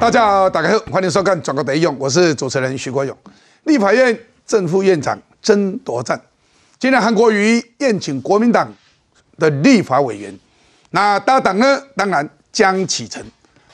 [0.00, 3.16] 大家好，打开后欢迎收看《转个得用》，我是主持人徐国勇。
[3.64, 6.20] 立法院正副院长争夺战，
[6.78, 8.70] 今天韩国瑜宴请国民党
[9.38, 10.36] 的立法委员，
[10.90, 11.80] 那搭档呢？
[11.96, 13.24] 当然江启臣，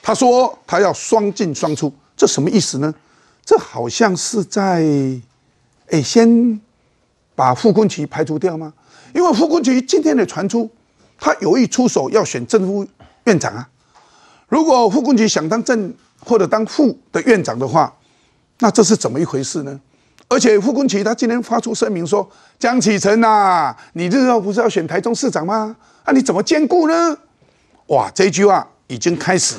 [0.01, 2.95] 他说他要双进双出，这什么意思呢？
[3.45, 4.85] 这好像是在，
[5.89, 6.61] 哎，先
[7.35, 8.73] 把傅昆萁排除掉吗？
[9.13, 10.71] 因为傅昆萁今天的传出，
[11.19, 12.87] 他有意出手要选正副
[13.25, 13.69] 院长啊。
[14.49, 15.93] 如果傅昆萁想当正
[16.25, 17.95] 或者当副的院长的话，
[18.59, 19.81] 那这是怎么一回事呢？
[20.29, 25.75] 而且傅昆萁他今天发出声明说：“江启臣呐，你日后不是要选台中市长吗？
[26.05, 27.19] 啊，你怎么兼顾呢？”
[27.89, 29.57] 哇，这句话已经开始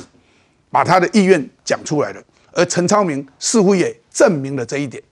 [0.70, 2.22] 把他的意愿讲出来了。
[2.52, 5.02] 而陈超明似乎也证明了这一点。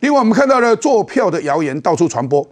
[0.00, 2.46] 另外，我们看到了做票的谣言到处传播，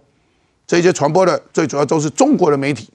[0.67, 2.87] 这些传播的最主要都是中国的媒体。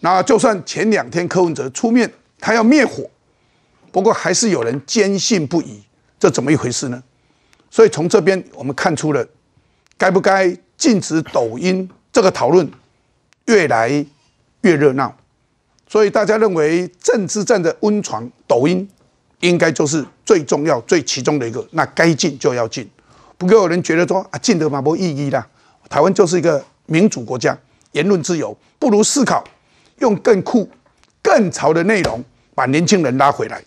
[0.00, 3.08] 那就算前两天柯文哲出面，他要灭火。
[3.92, 5.80] 不过还是有人坚信不疑，
[6.18, 7.02] 这怎么一回事呢？
[7.70, 9.26] 所以从这边我们看出了，
[9.96, 12.68] 该不该禁止抖音这个讨论
[13.46, 14.04] 越来
[14.62, 15.16] 越热闹。
[15.88, 18.88] 所以大家认为政治战的温床抖音
[19.40, 21.66] 应该就是最重要、最其中的一个。
[21.72, 22.88] 那该禁就要禁。
[23.36, 25.46] 不过有人觉得说啊，禁的嘛没意义啦。
[25.88, 27.56] 台湾就是一个民主国家，
[27.92, 29.42] 言论自由，不如思考
[29.98, 30.68] 用更酷、
[31.22, 32.22] 更潮的内容
[32.54, 33.60] 把年轻人拉回来。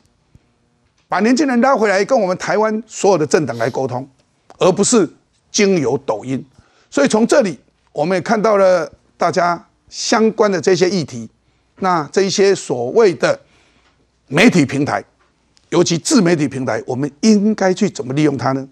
[1.13, 4.09] 把年轻人拉回来，跟我们台湾所有的政党来沟通，
[4.57, 5.07] 而不是
[5.51, 6.43] 经由抖音。
[6.89, 7.59] 所以从这里，
[7.91, 11.29] 我们也看到了大家相关的这些议题。
[11.81, 13.39] 那这一些所谓的
[14.25, 15.03] 媒体平台，
[15.69, 18.67] 尤其自媒体平台，我们应该去怎么利用它呢？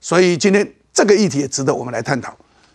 [0.00, 2.32] 所以今天这个议题也值得我们来探讨。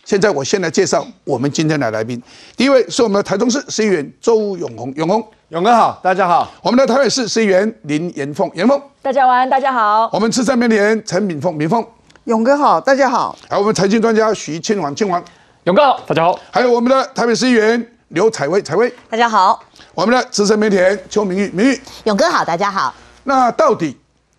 [0.08, 2.18] 现在我先来介绍我们今天的来宾。
[2.56, 6.50] 第一位是我们的台中市市议员周永红，永红，永哥好，大家好。
[6.62, 10.08] 我们的台北市市议员林延凤，延凤，大家晚安，大家好。
[10.10, 11.86] 我们慈善媒体人陈敏凤，敏凤，
[12.24, 13.36] 永哥好，大家好。
[13.50, 15.22] 还有我们财经专家徐庆王，庆王，
[15.64, 16.40] 永哥好，大家好。
[16.50, 19.62] 还有我们的台北市议员刘彩薇，彩薇，大家好。
[19.94, 22.94] 我们的资深媒体人邱明玉，明玉，永哥好，大家好。
[23.24, 23.94] 那到底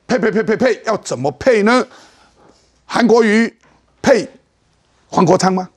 [0.08, 1.86] 配配配配配要怎么配呢？
[2.88, 3.56] 韩国瑜
[4.02, 4.28] 配
[5.10, 5.68] 黄国昌吗？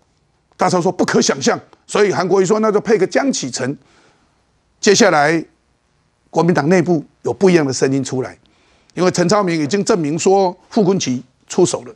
[0.57, 3.77] 大超说不可想象，所以韩国瑜说那就配个江启臣。
[4.79, 5.45] 接下来
[6.31, 8.39] 国民党内部有不一样的声音出来，
[8.95, 11.95] 因为陈超明已经证明说傅昆萁出手了。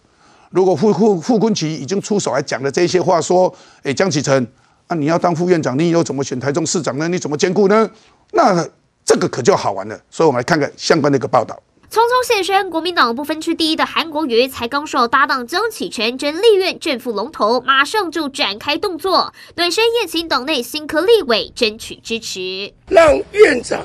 [0.51, 4.47] 如果傅傅傅昆萁已经出手，还讲了这些话，说哎江启臣
[4.87, 7.07] 啊你要当副院长，你以后怎么选台中市长呢？
[7.07, 7.89] 你怎么兼顾呢？
[8.33, 8.67] 那
[9.05, 10.01] 这个可就好玩了。
[10.11, 11.57] 所以我们来看看相关的一个报道。
[11.89, 23.81] 匆匆现身国民党不分区第一的韩国瑜，才刚受搭档江启臣争立院正副龙头，马上就展开动作，暖身宴请党内新科立委争取支持，让院长、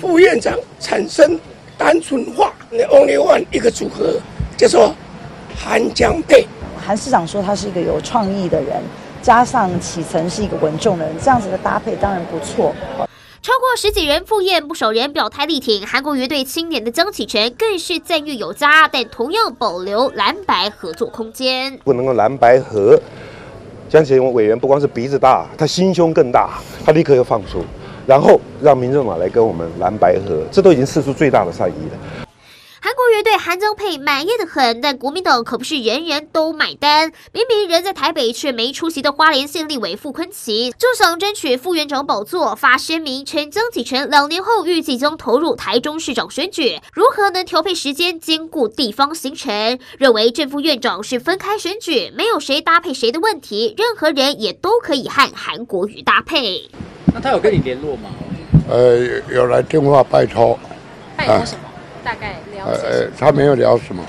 [0.00, 1.38] 副院长产生
[1.78, 4.20] 单纯化那 only one 一个组合，
[4.56, 4.92] 叫做
[5.56, 6.44] 韩江配。
[6.84, 8.82] 韩市长说他是一个有创意的人，
[9.22, 12.74] 加上启臣是一个稳重的人，这样子的搭配当然不错。
[13.46, 23.00] 超过十几人赴宴，不少人表态力挺韩国瑜对青年的江启臣更是赞誉有加，但同样保留蓝白合作空间，不能够蓝白合。
[23.88, 27.64] 江启臣委员不光是鼻子大，他心胸更大，他立刻要放出，
[28.04, 32.25] 然后让民众党来跟我们蓝白合，这都已经示出最大的善意了。
[32.86, 37.10] 韩国瑜对韩江佩满意的很，但国民党可不是人人都买单。
[37.32, 49.80] 明明人在台北却没出席的花莲县立委傅昆萁，就想争取副院长宝座，发声明称江启臣两年后预计将投入台中市长选举，如何能调配时间兼顾地方行程？
[49.98, 56.70] 认为正副院长是分开选举，没有谁搭配谁的问题，任何人也都可以和韩国瑜搭配。
[57.12, 58.10] 那他有跟你联络吗？
[58.70, 60.56] 呃，有来电话拜托。
[61.16, 61.65] 拜托什么？
[62.06, 64.00] 大概聊呃，他没有聊什么。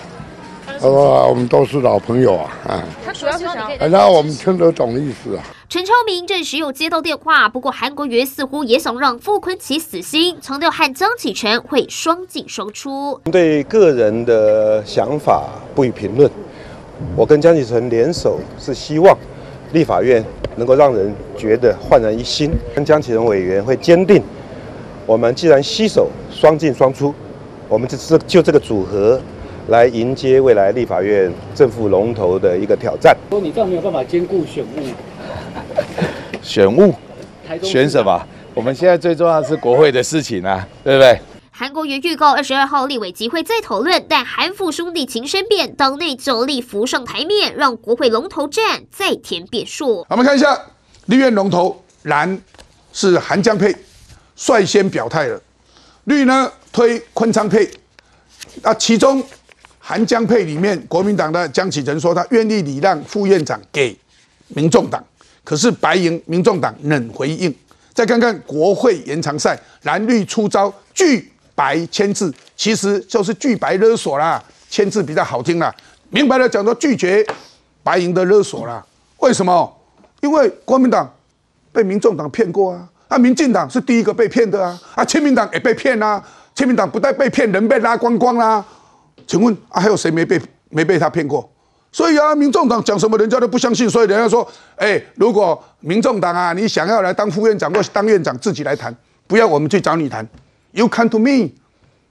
[0.68, 2.84] 他说我们都是老朋友啊，啊。
[3.03, 5.44] 他主要是想，那我们听得懂意思啊。
[5.68, 13.19] 陈超明证实有接到电话，不过韩国瑜似乎也想让傅昆萁死心，强调和江启臣会双进双出。
[13.31, 16.30] 对个人的想法不予评论。
[17.16, 19.18] 我跟江启臣联手是希望
[19.74, 20.24] 立法院
[20.56, 24.22] 能够让人觉得焕然一新，跟江启臣委员会坚定，
[25.07, 27.12] 我们既然携手双进双出。
[27.69, 29.19] 我们就是就这个组合
[29.68, 33.16] 来迎接未来立法院正副龙头的一个挑战。
[33.30, 34.80] 说你这样没有办法兼顾选务，
[36.42, 36.94] 选务，
[37.62, 38.25] 选什么？
[38.54, 41.19] 我们现在最重要是国会的事情啊，对不对？
[41.52, 50.06] 韩国瑜预告二十二号立委集会再讨论，但韩父兄弟情深变，党内角力浮上台面，让国会龙头战再添变数。
[50.10, 50.58] 我们看一下
[51.08, 52.40] 立院龙头蓝
[52.94, 53.75] 是韩江佩
[54.36, 55.42] 率先表态了，
[56.06, 56.50] 绿呢？
[56.77, 57.68] 推昆昌配，
[58.62, 59.24] 那其中
[59.79, 63.97] 韩江配里面，国民党的江启臣说他愿意礼让副院长给
[64.50, 65.03] 民众党，
[65.44, 67.51] 可是白银民众党冷回应。
[67.95, 74.39] 再看看国会延长赛，蓝绿出招拒白签字，其实就是拒白勒索啦，
[74.69, 75.75] 签字比较好听啦，
[76.12, 77.25] 明白了讲说拒绝
[77.81, 78.85] 白银的勒索啦。
[79.18, 79.81] 为什么？
[80.21, 81.12] 因为国民党
[81.71, 86.24] 被民众党骗过啊，啊，民进党是第一个被骗的啊，啊，亲民党也被骗啦，
[86.57, 88.65] 亲民党不但被骗，人被拉光光啦。
[89.27, 91.48] 请问啊，还有谁没被没被他骗过？
[91.92, 94.45] 所以啊，民众党讲什么人家都不相信，所以人家说，
[94.75, 98.92] 哎，如果民众党啊，你想要来当副院长或当院长，自己来谈，
[99.27, 100.27] 不要我们去找你谈。
[100.71, 101.51] You come to me,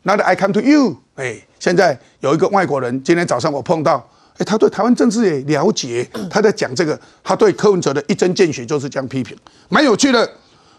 [0.05, 0.99] not I come to you。
[1.17, 4.09] 哎，现在有一个外国人，今天早上我碰到。
[4.39, 9.37] 哎，他对台湾政治也了解，他在讲这个，他对柯文哲的一针见血就是这样批评，
[9.69, 10.31] 蛮有趣的。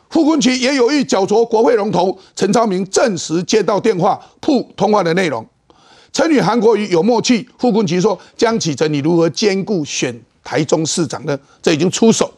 [0.09, 5.45] 傅昆萁也有意搅着国会龙头，陈昌明证实接到电话，铺通话的内容。
[6.13, 11.37] 陈与韩国瑜有默契，傅昆萁说江启臣，你如何兼顾选台中市长呢？
[11.61, 12.33] 这已经出手。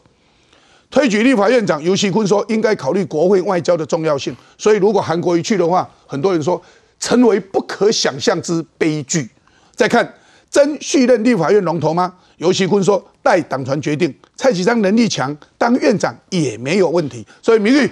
[0.90, 6.60] 推举立法院长尤锡坤说，应该考虑国会外交的重要性，所以如果韩国瑜去的话，很多人说
[6.98, 9.30] 成为不可想象之悲剧。
[9.74, 10.14] 再看。
[10.50, 12.12] 真续任立法院龙头吗？
[12.38, 14.12] 尤其坤说待党团决定。
[14.36, 17.24] 蔡启章能力强，当院长也没有问题。
[17.40, 17.90] 所以明玉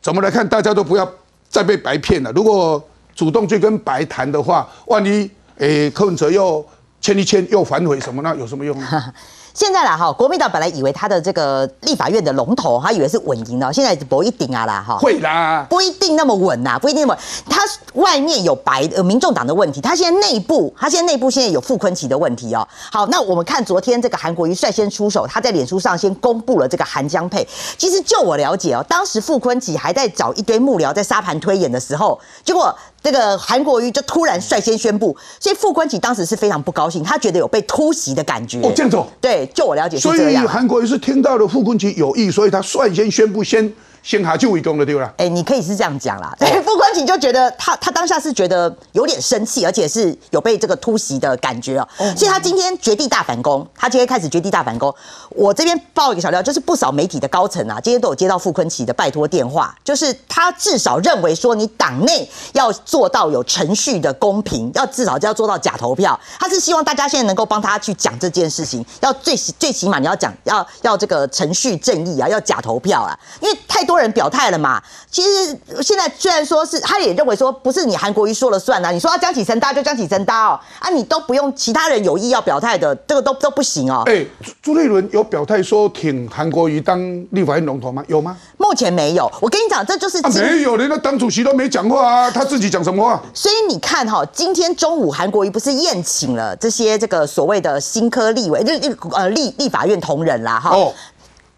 [0.00, 0.46] 怎么来看？
[0.48, 1.10] 大家都不要
[1.48, 2.30] 再被白骗了。
[2.32, 2.82] 如果
[3.14, 6.64] 主动去跟白谈的话，万一诶柯文哲又
[7.00, 8.86] 签一签又反悔什么，那有什么用呢？
[9.56, 17.18] 现在啦哈，国民党本来以为他的这个立法院的龙头，他以为是稳赢的，现在不一定啊啦哈，会啦，不一定那么稳呐，不一定那么，
[17.48, 17.62] 他
[17.94, 22.68] 外面有白呃民众党的问题，他现在内部，他现在内部现在有傅昆奇的问题哦。
[22.92, 27.48] 好，那我们看昨天这个韩国瑜率先出手，他在脸书上先公布了这个韩江配。
[27.78, 32.76] 其实就我了解哦，当时傅昆奇还在找一堆幕僚在沙盘推演的时候，结果。
[33.06, 38.58] 这个韩国瑜就突然率先宣布，所以傅昆萁当时是非常不高兴，他觉得有被突袭的感觉。
[38.62, 39.00] 哦，这样子。
[39.20, 40.42] 对，就我了解是这样。
[40.42, 43.72] 所以韩国瑜是听到了傅昆萁有意，所以他率先宣布先。
[44.06, 45.12] 先下就围攻了，对啦？
[45.16, 46.32] 哎，你可以是这样讲啦。
[46.38, 51.88] 对， 傅昆萁就觉得他他当下是觉得有点生气，而且是有被这个突袭的感觉哦。
[52.16, 54.94] 所以他今天绝地大反攻，他今天开始绝地大反攻。
[55.30, 66.18] 我这边报一个小料，就是不少媒体的高层啊，今天都有接到傅昆萁的拜托电话，就是他至少认为说，你党内要做到有程序的公平，要至少就要做到假投票。
[66.38, 73.95] 他是希望大家现在能够帮他去讲这件事情，要最最起码你要讲要要这个程序正义啊，要假投票啊，因为太多。
[74.00, 74.82] 人表态了嘛？
[75.10, 78.90] 其实现在虽然说是，他也认为说不是你韩国瑜说了算啊。
[78.90, 84.02] 你说要江启臣搭就江启臣搭哦，啊，你都不用其他人有意要表态的，这个都都不行哦。
[84.06, 84.24] 哎，
[84.62, 87.00] 朱立伦有表态说挺韩国瑜当
[87.30, 88.02] 立法院龙头吗？
[88.08, 88.36] 有吗？
[88.56, 89.30] 目前没有。
[89.40, 93.20] 我跟你讲，这就是没有，连那党主席都没讲话啊，他自己讲什么话？
[93.34, 100.70] 所以你看哈，今天中午韩国瑜不是宴请了这些这个所谓的新科立委，就立呃立立法院同仁啦哈。
[100.70, 100.92] 哦。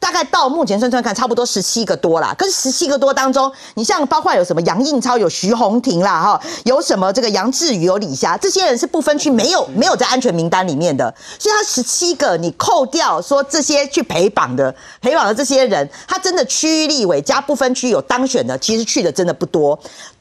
[0.00, 2.34] 大概到目前算算看，差不多十七个多啦。
[2.38, 11.12] 可是十七个多当中，你像包括有什么杨应超、有徐宏庭啦，哈，有什么这个杨志宇、有李霞，这些人是不分区，没有 没有在安全名单里面的。
[11.38, 19.78] 所以他十七个，你扣掉说这些去陪绑的、陪绑的这些人，他真的区域立委加不分区有当选的，其实去的真的不多。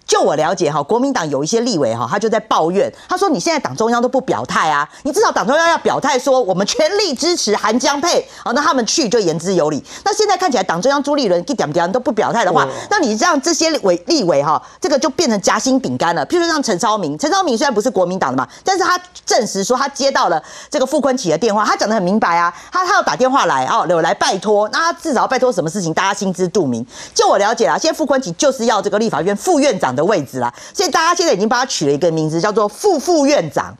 [0.07, 9.83] 就我了解哈，国民党有一些立委哈，他就在抱怨，他说你现在党中央都不表态啊，你至少党中央要表态说我们全力支持韩江配，好，那他们去就言之有理。
[10.05, 16.25] 那现在看起来党中央朱立伦一点点都不表态的话，那你让这些委立委哈，这个就变成夹心饼干了。
[16.25, 26.85] 譬如说像陈超明，陈超明虽然不是国民党的嘛，但是他证实说他接到了这个傅昆萁的电话，他讲的很明白啊，他他要打电话来哦，有来拜托，那他至少拜托什么事情，大家心知肚明。
[27.13, 29.96] 就我了解啊，现在傅昆萁就是要这个立法院副院长。
[29.97, 33.75] 的位置啦，所以大家现在已经帮他取了一个名字，叫做副副院长。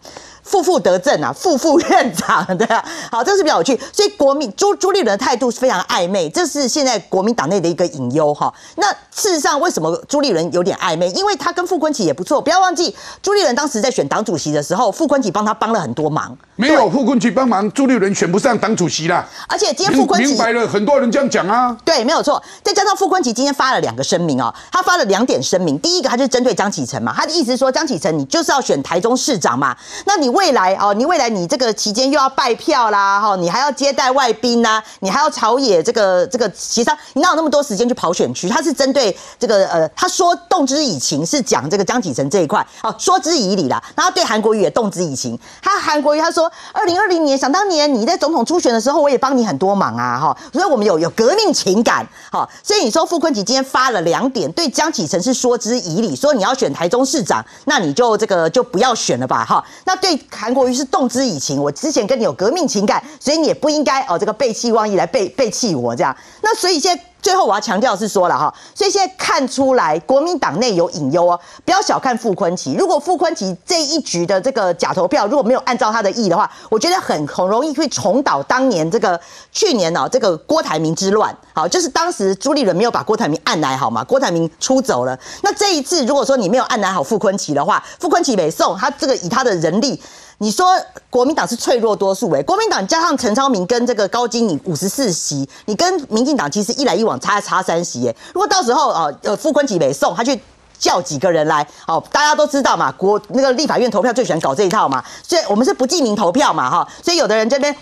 [0.48, 3.78] 负负得正啊，副副院长 对啊，好，这是比较有趣。
[3.92, 8.52] 所以国民朱朱立伦的态度是非常暧昧，这是现在国民党内的一个隐忧哈。
[8.76, 11.10] 那事实上，为什么朱立伦有点暧昧？
[11.10, 12.42] 因为他跟傅昆萁也不错。
[12.42, 16.36] 不要忘记，朱立伦当时在选党主席的时候，傅昆萁帮他帮了很多忙。
[16.56, 19.28] 没有傅昆萁帮忙，朱立伦选不上党主席啦。
[19.50, 21.76] 而且今天傅昆萁明白了，很多人这样讲啊。
[21.84, 22.42] 对，没有错。
[22.64, 25.78] 再加上傅昆萁今天发了两个声明哦，他发了两点声明。
[25.80, 29.76] 第一个，他就是针对江启臣嘛，他的意思是说，江启臣你就是要选台中市长嘛，
[30.06, 30.37] 那你。
[30.38, 38.48] 未来哦，你未来你这个期间又要拜票啦，哈，你还要接待外宾呐，你还要朝野这个这个协商，你哪有那么多时间去跑选区？
[38.48, 45.38] 他是针对这个呃，他说动之以情是讲这个江启臣这一块，哦，说之以理啦，然后对韩国瑜也动之以情。
[45.60, 67.04] 他韩国瑜他说，二零二零年想当年你在总统初选的时候，我也帮你很多忙啊，哈，所以我们有有革命情感，哈，所以你说傅昆萁今天发了两点，对江启臣是说之以理，说你要选台中市长，那你就这个就不要选了吧，哈，那对韩国瑜是动之以情，我之前跟你有革命情感，所以你也不应该哦这个背弃忘义来背背弃我这样，那所以现在。
[67.22, 72.78] 最后我要强调是说了哈，所以现在看出来国民党内有隐忧哦，不要小看傅昆萁。
[72.78, 79.20] 如果傅昆萁这一局的这个假投票如果没有按照他的意的话，我觉得很很容易会重蹈当年这个
[79.52, 81.36] 去年哦这个郭台铭之乱。
[81.54, 85.18] 好，就是当时朱立伦没有把郭台铭按来好嘛，郭台铭出走了。
[85.42, 90.02] 那这一次如果说你没有按来好傅昆萁的话，傅昆萁北宋他这个以他的人力。
[90.40, 90.68] 你说
[91.10, 98.16] 国民党是脆弱多数哎，国民党加上陈昌明跟这个高金，你五十四席，你跟民进党其实一来一往差差三席哎。
[98.34, 100.40] 如果到时候啊，呃，傅昆萁没送，他去
[100.80, 107.76] 叫几个人来，哦，大家都知道嘛，国那个立法院投票最喜欢搞这一套嘛，所以我们是不记名投票嘛哈，所以有的人这边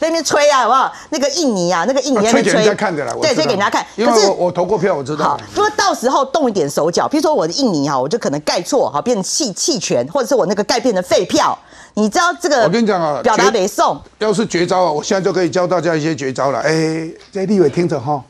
[0.00, 0.92] 那边吹啊，好不好？
[1.10, 3.84] 那个印尼啊，那个印尼那边吹给人家看的啦，对，吹给人家看。
[3.96, 5.24] 因为我我投过票，我知道。
[5.24, 11.56] 好，如果到时候动一点手脚，比如说我的印尼哈，我就可能盖错哈，变成弃弃权，或者是我那个盖变成废票。
[11.94, 12.62] 你知道这个？
[12.62, 16.60] 我跟你讲啊，表达北宋要是绝招啊，我现在就可以教大家一些绝招了。
[16.60, 18.22] 哎，这立委听着哈，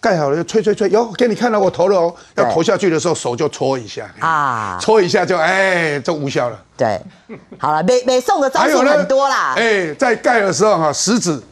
[0.00, 6.62] 盖好了就吹吹吹，哟，给你看到我投了哦，要投下去的时候手就搓一下啊，搓一下就哎，就无效了。
[6.76, 7.00] 对，
[7.58, 9.54] 好了，北北宋的招数很多啦。
[9.56, 11.42] 哎，在盖的时候哈，食指。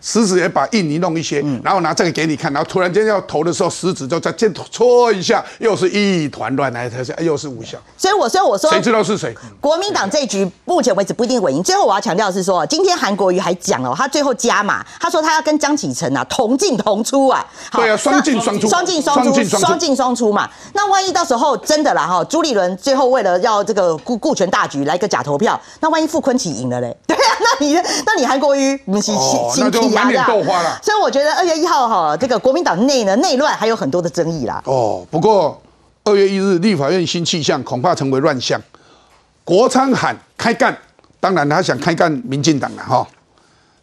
[0.00, 7.78] 食指也把印泥弄一些，然后拿这个给你看，然后突然间要投的时候，食指就在肩搓一下，又是一团乱，来才是又是无效。
[7.96, 9.34] 所以，我所以我说，谁知道是谁？
[9.60, 11.62] 国民党这一局目前为止不一定稳赢。
[11.62, 17.44] 最后我要强调的是说，今天韩国瑜还讲了，他最后加码，他说他要跟江启臣啊同进同出啊。
[17.72, 20.48] 对啊，双进双出，双进双出，双进双出嘛。
[20.74, 26.96] 那万一到时候真的啦哈，朱立伦最后为了要这个顾顾全大局来个假投票，那万一傅昆萁赢了嘞？
[27.06, 30.26] 对啊，那你那你韩国瑜不是心皮啊？
[30.26, 30.78] 豆花了。
[30.82, 34.62] 所以我觉得二月一号哈，这个国民党内呢内乱还有很多的争议啦。
[34.66, 35.60] 哦，不过
[36.04, 38.60] 二月一日立法院新气象恐怕成为乱象。
[39.44, 40.76] 国昌喊开干，
[41.20, 43.06] 当然他想开干民进党了哈。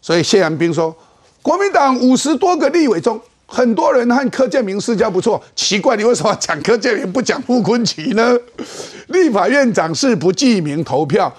[0.00, 0.94] 所以谢安兵说，
[1.42, 5.42] 国民党五十多个立委中，很多人和柯建明私交不错。
[5.56, 8.36] 奇怪，你为什么讲柯建明不讲傅昆奇呢？
[9.08, 11.32] 立法院长是不记名投票，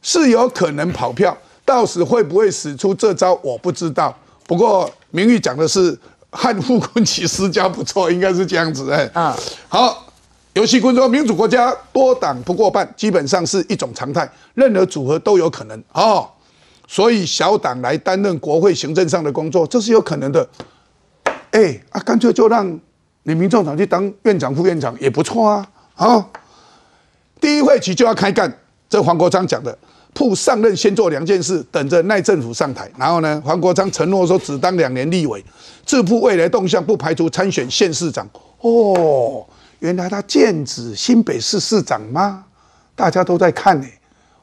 [0.00, 1.36] 是有可能跑票。
[1.66, 4.16] 到时会不会使出这招，我不知道。
[4.46, 5.98] 不过明玉讲的是
[6.30, 9.10] 和傅昆萁私交不错，应该是这样子哎。
[9.12, 9.36] 啊，
[9.68, 10.06] 好，
[10.52, 16.30] 游戏规则，民主国家多党不过半，基本上是一种常态，任何组合都有可能哦。
[16.86, 20.48] 所以小党来担任国会行政上的工作，这是有可能的。
[21.50, 22.78] 哎啊，干脆就让
[23.24, 25.66] 你民众党去当院长、副院长也不错啊。
[25.94, 26.30] 好，
[27.40, 28.56] 第一会期就要开干，
[28.88, 29.76] 这黄国昌讲的。
[30.16, 32.90] 铺上任先做两件事，等着赖政府上台。
[32.96, 35.44] 然后呢，黄国昌承诺说只当两年立委，
[35.84, 38.26] 自铺未来动向，不排除参选县市长。
[38.62, 39.46] 哦，
[39.80, 42.42] 原来他剑指新北市市长吗？
[42.94, 43.86] 大家都在看呢。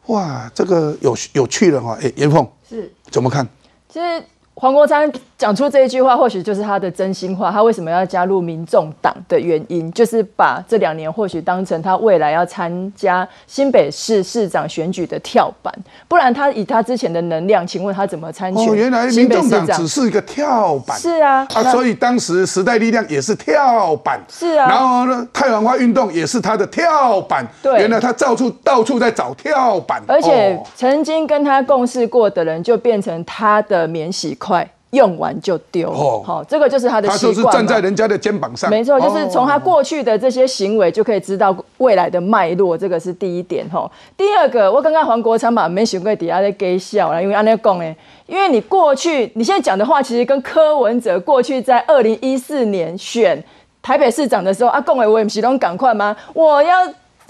[0.05, 1.97] 哇，这个有有趣了哈。
[1.99, 3.47] 哎，严凤是怎么看？
[3.89, 4.23] 其实。
[4.55, 7.51] 黄国昌讲出这一句话，或许就是他的真心话。
[7.51, 15.73] 他为什么要加入民众党的原因，就是把这两年或许当成他未来要参加新北市市长选举的跳板。
[16.07, 18.69] 不然他以他之前的能量，请问他怎么参选？
[18.69, 20.97] 哦，原来民众党只是一个跳板。
[20.99, 24.21] 是啊，啊，所以当时时代力量也是跳板。
[24.29, 27.45] 是啊，然后呢，太阳花运动也是他的跳板。
[27.61, 30.01] 对，原来他到处到处在找跳板。
[30.07, 34.37] 而且曾经跟他共事过的人，就变成他的免洗。
[34.43, 37.33] 快用完就丢，好，这个就是他的习惯。
[37.33, 43.89] 他就是站在人家的肩膀上，没错，就是从他过去的这些行为就可以知道未来的脉络，这个是第一点哈。
[44.15, 47.95] 第二个，我刚刚黄国昌嘛没学过底下在给笑了，因为安那讲哎，
[48.27, 53.41] 因为你过去你现在讲的话，其实跟柯文哲过去在二零一四年选
[53.81, 56.15] 台北市长的时候，啊，讲的我不是拢赶快吗？
[56.33, 56.77] 我要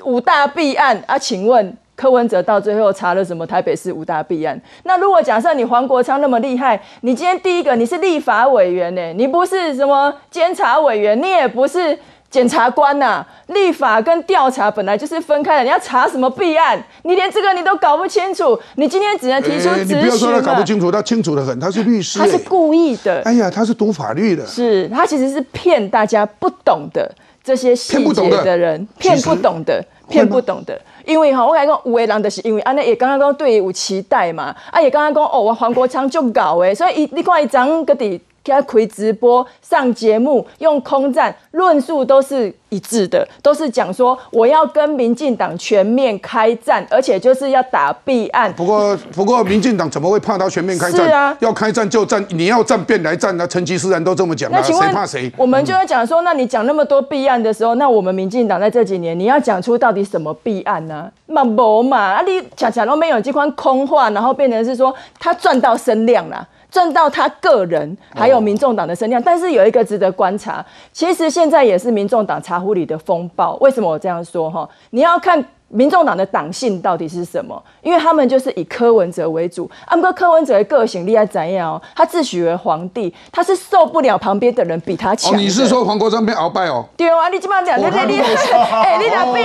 [0.03, 1.77] 五大弊案啊，请问？
[1.96, 3.46] 柯文哲到最后查了什么？
[3.46, 4.60] 台北市五大弊案。
[4.84, 11.98] 那如果假设你黄国昌那么厉害，你今天第一个你是立法委员呢，你不是什么监察委员，你也不是
[12.32, 13.24] 检察官呐。
[13.48, 16.82] 立法跟调查本来就是分开的，你要查什么弊案？
[17.04, 19.98] 你连这个你都搞不清楚，你今天只能提出质询。
[19.98, 22.18] 你不要说他搞不清楚，他清楚的很，他是律师。
[22.18, 23.22] 他是故意的。
[23.24, 24.44] 哎呀，他是读法律的。
[24.48, 27.14] 是他其实是骗大家不懂的。
[27.44, 30.80] 这些细节的人骗不懂的，骗不懂的。
[31.06, 38.22] 因为哈，我讲有诶人就是因为安尼，也刚刚讲对有期待嘛，啊也刚刚讲哦，我黄国昌就搞诶，所以伊你看伊张个底。
[38.44, 48.52] 给他开直播上节目，用空战论述都是一致的，都是讲说我要跟民进党全面开战，而且就是要打弊案。
[48.54, 51.06] 不过，不过民进党怎么会怕他全面开战？
[51.06, 53.48] 是啊，要开战就战，你要战便来战啊！
[53.48, 55.32] 成吉思汗都这么讲了，谁怕谁？
[55.38, 61.10] 我们就会讲说，那你讲那么多弊案的时候，那我们民进党在这几年，你要讲出到底什么弊案呢？
[61.28, 66.46] 嘛无嘛，啊你讲讲都没有这款空话，然后变成是说他赚到声量了。
[66.74, 73.53] 赚到他个人还有民众党的声量，但是有一个值得观察，其实现在也是民众党茶壶里的风暴。
[73.58, 74.50] 为什么我这样说？
[74.50, 75.46] 哈，你要看。
[75.74, 77.62] 民众党的党性到底是什么？
[77.82, 79.70] 因为他们就是以柯文哲为主。
[79.89, 81.82] 不过柯文哲的个性厉害怎样哦？
[81.96, 85.38] 他自诩为皇帝，他是受不了旁边的人比他强。
[85.38, 86.86] 你是说黄国昌被鳌拜哦？
[86.96, 89.42] 对啊，你今嘛讲，你你你， 哎，你哪比？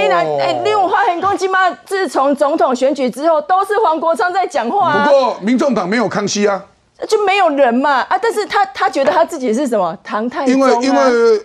[0.00, 0.60] 你哪哎？
[0.64, 1.70] 你有发现讲今嘛？
[1.84, 5.04] 自从总统选举之后，都是黄国昌在讲话。
[5.04, 6.64] 不过民众党没有康熙啊，
[7.08, 8.18] 就没有人嘛啊！
[8.20, 10.54] 但是他他觉得他自己是什么唐太宗？
[10.54, 11.42] 因为因为。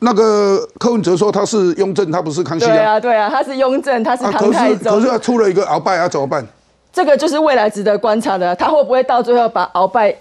[0.00, 2.68] 那个柯文哲说他是雍正，他不是康熙啊。
[2.68, 4.92] 对啊，对啊，他是雍正，他是唐太宗。
[4.92, 6.46] 可是他出了一个鳌拜，啊怎么办？
[6.92, 10.14] 这个就是未来值得观察的，他会不会到最后把鳌拜？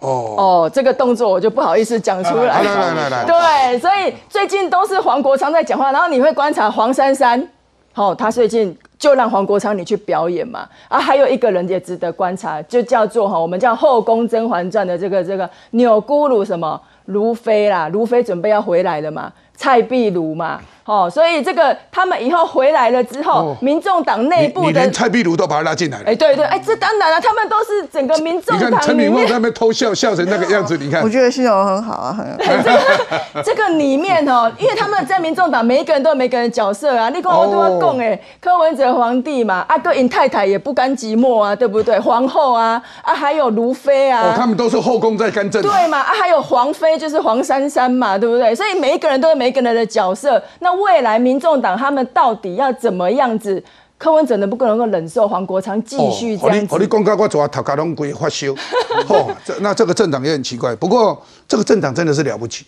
[0.00, 2.62] 哦哦，这个动作我就不好意思讲出来。
[2.62, 7.48] 来来来来，对，所以最近都是黄国昌在讲话，然后你会观察黄珊珊，
[7.94, 10.68] 好，他最近就让黄国昌你去表演嘛。
[10.88, 16.78] 啊，还有一个人也值得观察，就叫做哈，我们叫《后宫甄嬛传》的这个这个钮钴禄什么？
[17.06, 19.32] 卢飞啦，卢飞准备要回来了嘛？
[19.54, 20.60] 蔡壁如嘛？
[20.86, 26.04] 哦，所以这个他们以后回来了之后，民众党内部的，你连蔡壁如都把他拉进来了。
[26.06, 28.70] 哎，对对，哎，这当然了，他们都是整个民众党。
[28.70, 31.02] 你看陈敏凤在那边偷笑，笑成那个样子，你看。
[31.02, 32.36] 我觉得心容很好啊，很。
[32.38, 37.08] 这个 这个里面哦，因为他们在民众党每一个人都有每个人角色啊。
[37.10, 41.98] 你跟我都要讲哎，柯文哲皇帝嘛，阿哥尹太太也不甘寂寞啊，对不对？
[41.98, 45.60] 皇后啊，啊还有卢妃啊，哦，他们都是后宫在干政。
[45.60, 48.54] 对嘛，啊还有皇妃就是黄珊珊嘛，对不对？
[48.54, 50.40] 所以每一个人都有每一个人的角色。
[50.60, 51.60] 那未来民众。
[51.60, 53.62] 党他们到底要怎么样子？
[53.98, 56.74] 柯文哲能不能够忍受黄国昌继续这样子？
[56.74, 58.48] 我你讲到我做头壳拢鬼发烧。
[59.08, 60.76] 哦，这那这个政党也很奇怪。
[60.76, 62.66] 不过这个政党真的是了不起。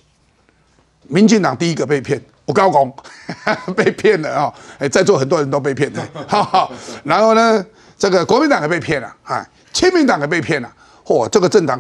[1.03, 2.91] 民进党第一个被骗，我高公
[3.77, 4.55] 被骗了啊！
[4.79, 6.03] 哎，在座很多人都被骗的。
[6.27, 6.73] 好，
[7.05, 7.62] 然后呢，
[7.99, 10.73] 这个国民党也被骗了啊，亲民党也被骗了。
[11.04, 11.78] 嚯，这个政党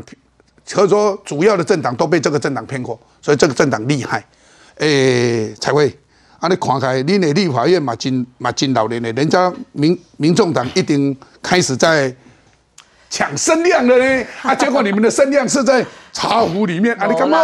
[0.70, 4.22] 可以说主要的政党都被这个政党骗过，所以这个政党厉害。
[4.76, 5.98] 哎，才会。
[6.40, 6.48] 啊！
[6.48, 12.14] 你看开，恁的立法院嘛真嘛真老年的，人家民民众党一定开始在
[13.10, 14.26] 抢声量了呢。
[14.42, 15.84] 啊，结果你们的声量是在。
[16.18, 17.38] 茶壶里面啊，你干嘛？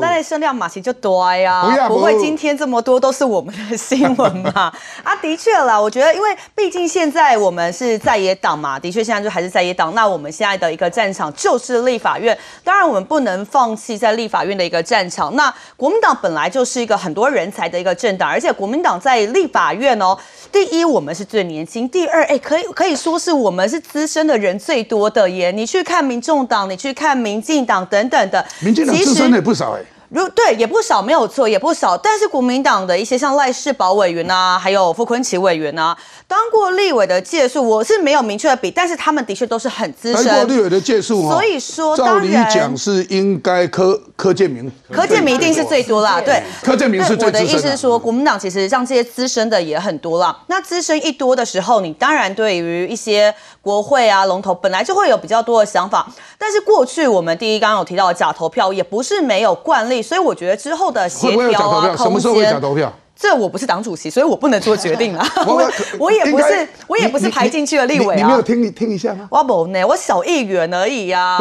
[0.00, 4.72] 那那声量马奇就多呀，不会今天这么多都是我们的新闻嘛？
[5.02, 9.92] 啊，的确啦，我觉得，因为毕竟现在我们是在野党嘛，的确现在就还是在野党。
[9.96, 15.34] 那我们现在的一个战场就是立法院，当然我们不能放弃在立法院的一个战场。
[15.34, 20.16] 那国民党本来就是一个很多人才的一个政党，而且国民党在立法院哦，
[20.52, 25.50] 第一我们是最年轻，第二哎可以可以说是我们是资深的人最多的耶。
[25.50, 28.19] 你去看民众党，你去看民进党等等。
[28.28, 29.82] 的，民进党自身的也不少哎。
[30.10, 31.96] 如对也不少，没有错，也不少。
[31.96, 35.96] 但是国民党的一些像赖世宝委员啊，还有傅昆奇委员啊，
[36.26, 40.24] 当过立委的届数，我是没有明确的比，但是他们的确都是很资深。
[40.24, 46.20] 当过立委的届数所以说，照理讲是应该柯柯建明，柯建明一定是最多啦。
[46.20, 47.26] 对，柯建明是最。
[47.26, 50.36] 我的意思是说，国民党其实像这些资深的也很多啦。
[50.48, 56.08] 那资深一多的时候，你当然对于一些国会啊龙头本来就会有比较多的想法。
[56.36, 59.99] 但是过去我们第一刚刚有提到的假投票，也不是没有惯例。
[60.02, 62.92] 所以我觉得之后的协调啊，什么时候会假投票？
[63.22, 65.22] 这我不是党主席，所以我不能做决定啊。
[65.46, 68.16] 我我也不是，我也不是排进去的立委啊。
[68.16, 69.28] 你没有听你听一下吗？
[69.30, 71.38] 我不呢，我小议员而已 呀。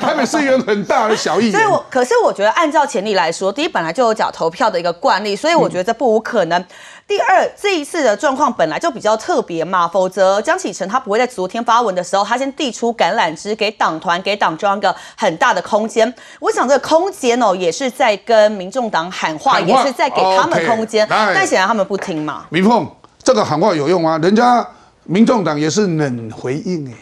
[0.00, 1.52] 台北市议员很大的小议员。
[1.58, 6.64] 所以我可是我觉得按照潜力来说，第一本来就有假投票的一个惯例，所以我觉得这不无可能。
[7.08, 16.12] 第二，这一次的状况本来就比较特别嘛，否则江启臣他不会在昨天发文的时候，他先递出橄榄枝给党团、给党中央一个很大的空间。
[16.40, 21.06] 我想这个空间哦，也是在跟民众党喊话，也是在给他们空间。
[21.08, 22.44] 但显然他们不听嘛。
[22.50, 22.84] 明凤，
[23.22, 24.18] 这个喊话有用吗？
[24.20, 24.66] 人家
[25.04, 26.94] 民众党也是冷回应哎。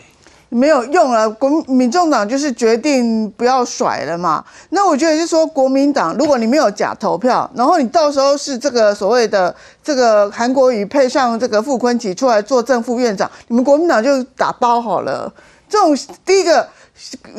[0.55, 4.45] 没有用了，国民众党就是决定不要甩了嘛。
[4.69, 15.33] 那我觉得是说，国民党如果你没有假投票，然后你到时候是这个所谓的这个韩国瑜配上这个傅昆萁出来做正副院长，你们国民党就打包好了。
[15.69, 16.69] 这种第一个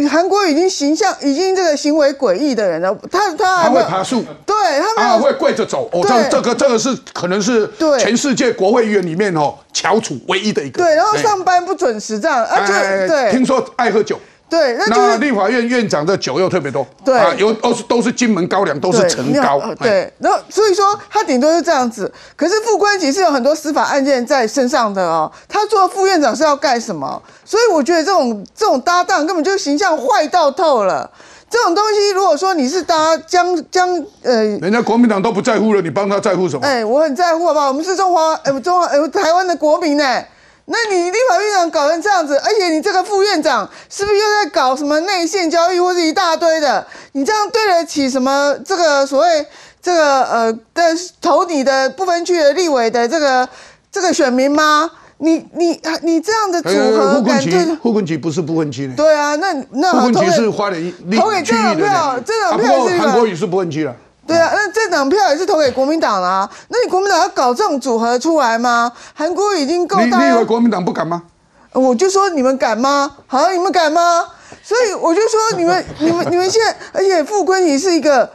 [0.09, 4.55] 韩国已经形象已经这个行为诡异的人了，他他他会爬树，对
[4.95, 14.19] 他啊会跪着走，哦，这这个这个是可能是全世界国会议员里面哦翘楚唯一的一个，对，然后上班不准时这样，而且对，听说爱喝酒。
[14.47, 22.11] 对，那立法院院长的酒又特别多，对，有都是都是金门高粱，都是陈高，对，然后所以说他顶多是这样子。
[22.35, 27.21] 可是傅冠奇是有很多司法案件在身上的哦，他做副院长是要干什么？
[27.43, 31.09] 所以我觉得这种这种搭档根本就形象坏到透了。
[31.49, 33.89] 这种东西如果说你是搭江江
[34.21, 36.65] 呃，人家国民党都不在乎了，你帮他在乎什么？
[36.65, 37.67] 哎，我很在乎好不好？
[37.69, 40.23] 我们是中华呃中华呃台湾的国民呢。
[40.65, 46.85] 那你立法院长搞成这样子，而且你这个副院长是不是又在搞什么内线交易或者一大堆的？
[47.11, 49.45] 你这样对得起什么这个所谓
[49.81, 50.83] 这个呃的
[51.21, 53.47] 投你的不分区的立委的这个
[53.91, 54.89] 这个选民吗？
[55.19, 58.95] 你你你这样的组合感觉，胡坤奇不是不分区的。
[58.95, 63.95] 对啊，那那胡坤奇是花莲投给这张票，这张票是韩国语是不分区了。
[64.27, 66.49] 对啊，那这党票也是投给国民党啦。
[66.69, 68.91] 那你国民党要搞这种组合出来吗？
[69.13, 70.23] 韩国已经够大。
[70.23, 71.23] 你以为国民党不敢吗？
[71.73, 73.17] 我就说你们敢吗？
[73.27, 74.25] 好，你们敢吗？
[74.63, 78.27] 所以我就说你们、 你们、你们现在，而且傅昆萁是一个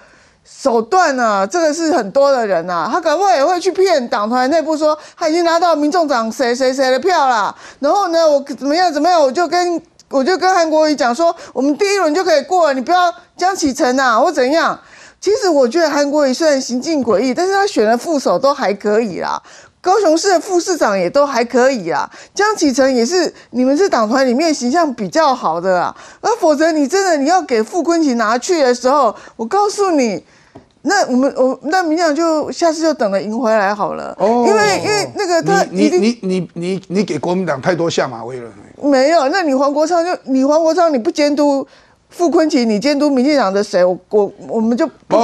[0.44, 7.52] 手段啊，这个是很多的人啊，他搞不好也会去骗党团内部说他已经拿到民众党谁谁谁的票啦。
[7.80, 14.78] 然后呢，我怎么样怎么样，我就跟我就跟韩国瑜讲说，我们第一轮就可以过了，你不要江启臣啊，或怎样。
[15.20, 19.40] 其实我觉得韩国瑜虽然行径诡异，但是他选的副手都还可以啦。
[19.82, 22.10] 高雄市的副市长也都还可以啊。
[22.34, 25.94] 江启臣也是你们是党团里面形象比较好的啊。
[26.22, 30.24] 那否则你真的你要给傅昆萁拿去的时候，我告诉你，
[30.82, 34.14] 那我们我那民调就下次就等着赢回来好了。
[34.18, 34.46] 哦。
[34.48, 38.50] 因为因为那个他你你你你你给国民党太多下马威了。
[38.82, 41.66] 没有，那你黄国昌就你黄国昌你不监督。
[42.10, 43.84] 傅昆萁，你监督民进党的谁？
[43.84, 45.16] 我我我们就不，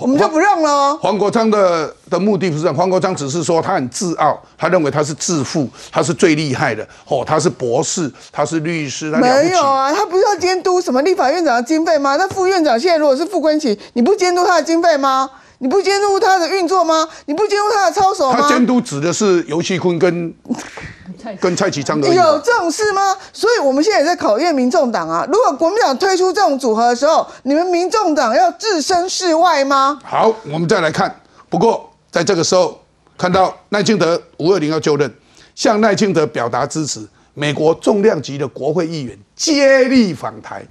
[0.00, 0.94] 我们就不让了。
[0.98, 6.86] 黄国昌的的目的不是这样，黄国昌只是说他很自傲，他认为他是自负，他是最厉害的。
[7.08, 12.16] 哦，他是博士，他是律师，他没有啊，他不是要监督什么立法院长的经费吗？
[12.16, 15.30] 那副院长现在如果是傅昆萁，你不监督他的经费吗？
[15.62, 17.08] 你不监督他的运作吗？
[17.26, 18.40] 你不监督他的操守吗？
[18.40, 20.34] 他监督指的是尤其坤跟
[21.40, 22.08] 跟蔡启昌的。
[22.12, 23.16] 有这种事吗？
[23.32, 25.24] 所以我们现在也在考验民众党啊。
[25.30, 30.00] 如果国民党推出这种组合的时候，你们民众党要置身事外吗？
[30.02, 31.14] 好，我们再来看。
[31.48, 32.80] 不过在这个时候，
[33.16, 35.08] 看到赖清德五二零要就任，
[35.54, 40.66] 向赖清德表达支持，美国重量级的国会议员接力访台，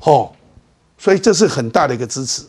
[0.00, 0.30] 哦，
[0.98, 2.42] 所以这是很大的一个支持。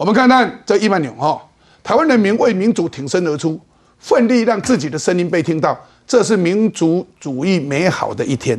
[0.00, 1.38] 我们看看这一万纽哈，
[1.82, 3.60] 台湾人民为民主挺身而出，
[3.98, 8.58] 奋力让自己的声音被听到，这是民族主义美好的一天。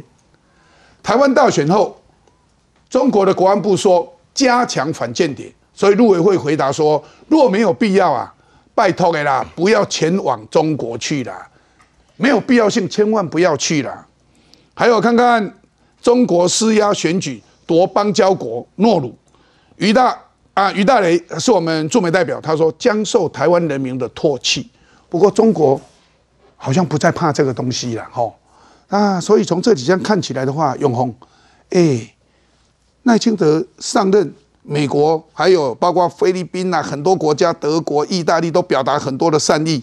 [1.01, 1.99] 台湾大选后，
[2.87, 8.31] 中国的国安部说加强反间谍，所以陆委会回答说，若没有必要啊，
[8.75, 11.33] 拜托给啦，不要前往中国去了，
[12.17, 14.05] 没有必要性，千万不要去了。
[14.75, 15.51] 还有看看
[16.03, 19.17] 中国施压选举夺邦交国诺鲁，
[19.77, 20.15] 于大。
[20.53, 24.69] 啊，于大雷是我们驻美代表，他说将受台湾人民的唾弃。
[25.09, 25.79] 不过中国
[26.57, 28.35] 好像不再怕这个东西了，吼。
[28.89, 31.15] 啊，所以从这几项看起来的话，永红，
[31.69, 32.13] 哎，
[33.03, 34.33] 赖清德上任，
[34.63, 39.81] 美国还有包括菲律宾啊，很多国家，德国、意大利都表达很多的善意。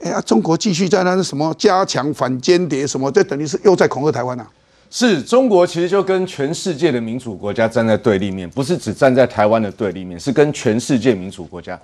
[0.00, 4.44] 哎呀，中国继续在那什么加强反间谍什么，这等于是又在恐吓台湾呐。
[4.90, 11.78] 是中国其实就跟全世界的民主国家站在对立面，不是只站在台湾的对立面，是跟全世界民主国家。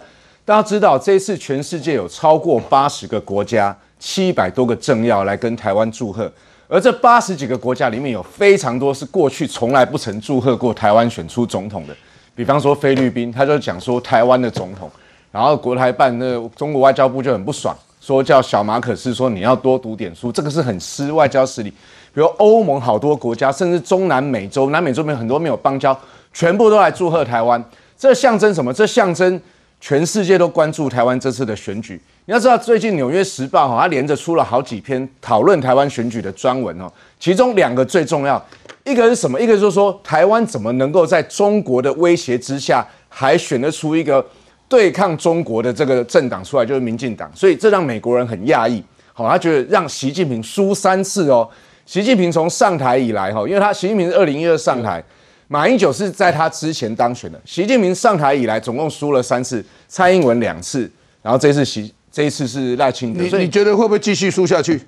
[0.45, 6.31] 大家知道，这一次全世界有超过八十个国家、七百多个政要来跟台湾祝贺，
[6.67, 11.95] 而这八十几个国家里面有非常多是过去从来不曾祝贺过台湾选出总统的，
[12.35, 14.91] 比方说菲律宾，他就讲说台湾的总统，
[15.31, 21.73] 然后国台办那中国外交部就很不爽，说叫小马可斯说你要多读点书，这个是很失外交实力。
[22.15, 25.99] 比如欧盟好多国家，甚至中南美洲、南美洲边很多没有邦交，
[26.33, 27.63] 全部都来祝贺台湾。
[27.99, 28.73] 这象征什么？
[28.73, 29.41] 这象征
[29.81, 32.01] 全世界都关注台湾这次的选举。
[32.27, 36.91] 你要知道，最近《纽约时报》哈，它连着出了好几篇讨论台湾选举的专文哦。
[37.19, 38.43] 其中两个最重要，
[38.85, 39.41] 一个是什么？
[39.41, 44.25] 一个就是说，台湾怎么能够在中国的威胁之下，还选得出一个
[44.69, 47.31] 对抗中国的这个政党出来，就是民进党。
[47.35, 51.49] 所以这让美国人很讶异，好，他觉得让习近平输三次哦。
[51.87, 55.03] 习近平从上台以来，哈，因为他习近平是二零一二上台，
[55.49, 57.41] 马英九是在他之前当选的。
[57.45, 60.91] 习近平上台以来，总共输了三次，蔡英文两次，
[61.23, 63.23] 然后这次习这一次是赖清德。
[63.23, 64.81] 你你觉得会不会继续输下去？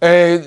[0.00, 0.40] 诶，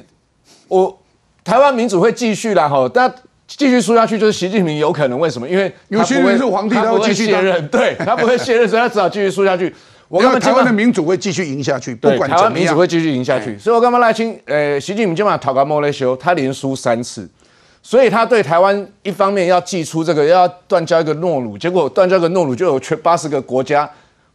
[0.67, 0.95] 我
[1.43, 3.11] 台湾民主会继续啦，哈，但
[3.47, 5.49] 继续输下去，就是习近平有可能为什么？
[5.49, 9.73] 因为有些人是皇帝，他会卸任，对他不会卸任，所以他只好继续输下去。
[10.09, 13.57] 我们台湾的民主会继续赢下去，不管台湾民主会继续赢下去。
[13.57, 17.29] 所以我刚刚赖清，呃，习近平今晚讨个莫雷修，他连输三次，
[17.83, 23.89] 所以他对台湾一方面要寄出这个要断交一个诺鲁，结果断交一个诺鲁就有全八十个国家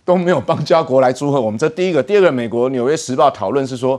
[0.05, 1.59] 都没有邦交国来祝贺我们。
[1.59, 3.99] 这第一个，第二个，美国《纽约时报》讨论是说，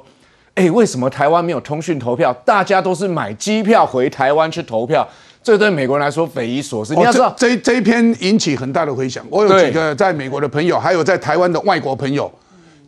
[0.54, 2.32] 哎，为什么台湾没有通讯投票？
[2.46, 5.08] 大家都是买机票回台湾去投票。
[5.44, 6.96] 这对美国人来说匪夷所思。
[6.96, 9.26] 你要知道，这这一篇引起很大的回响。
[9.30, 12.32] 我有几个在美国的朋友，还有在台湾的外国朋友，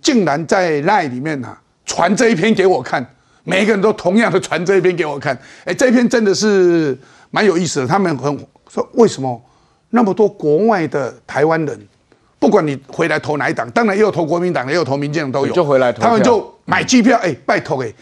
[0.01, 3.05] 竟然在赖里面呢传这一篇给我看。
[3.43, 5.37] 每一个人都同样的传这一篇给我看。
[5.65, 6.97] 哎，这一篇真的是
[7.29, 7.85] 蛮有意思的。
[7.85, 8.39] 他们很
[8.69, 9.39] 说，为什么
[9.91, 11.87] 那么多国外的台湾人，
[12.39, 16.01] 不管你回来投哪一党，当然也有投国民党的，也有投民进党都有，就回来投。
[16.01, 17.93] 他们就买机票，哎，拜托哎。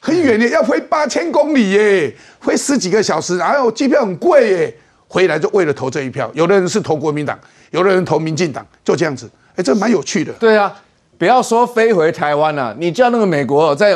[0.00, 4.74] 很远的，要飞八千公里耶，飞十几个小时，然后机票很贵耶，
[5.06, 6.30] 回来就为了投这一票。
[6.34, 7.38] 有的人是投国民党，
[7.70, 9.30] 有的人投民进党，就这样子。
[9.56, 10.32] 哎，这蛮有趣的。
[10.34, 10.74] 对啊，
[11.18, 13.94] 不要说飞回台湾了，你叫那个美国在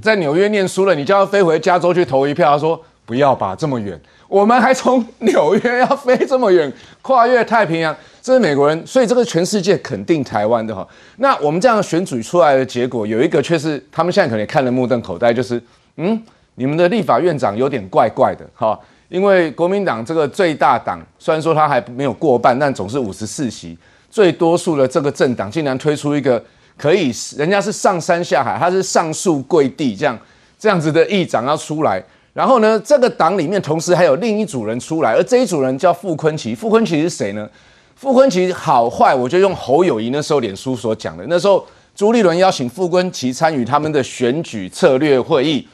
[0.00, 2.80] 在纽约念书了，你叫他飞回加州去投一票，他说
[3.12, 6.72] 不要吧，这么远，我们还从纽约要飞这么远，
[7.02, 7.94] 跨越太平洋。
[8.22, 10.86] 这是美国人，所以这个全世界肯定台湾的哈。
[11.18, 15.62] 那我们这样选举出来的结果，有一个却是他们现在可能看得目瞪口呆，就是
[15.96, 16.18] 嗯，
[16.54, 18.78] 你们的立法院长有点怪怪的哈。
[19.10, 23.76] 因为国民党这个最大党，虽然说他还没有过半，但总是五十四席，
[24.08, 26.42] 最多数的这个政党竟然推出一个
[26.78, 30.18] 可以，人家是上山下海，他是上树跪地这样
[30.58, 32.02] 这样子的议长要出来。
[32.32, 36.54] 然后呢，这个党里面同时还有另一组人出来，而这一组人叫傅昆奇。
[36.54, 37.48] 傅昆奇是谁呢？
[37.94, 41.24] 傅昆奇好坏，我就用侯友谊那时候脸书所讲的。
[41.28, 41.64] 那时候
[41.94, 45.68] 朱立伦邀请傅昆奇参与他们的选举策略会议，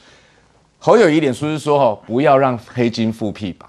[0.78, 3.67] 侯友谊脸书是说：“哦，不要让黑金复辟吧。”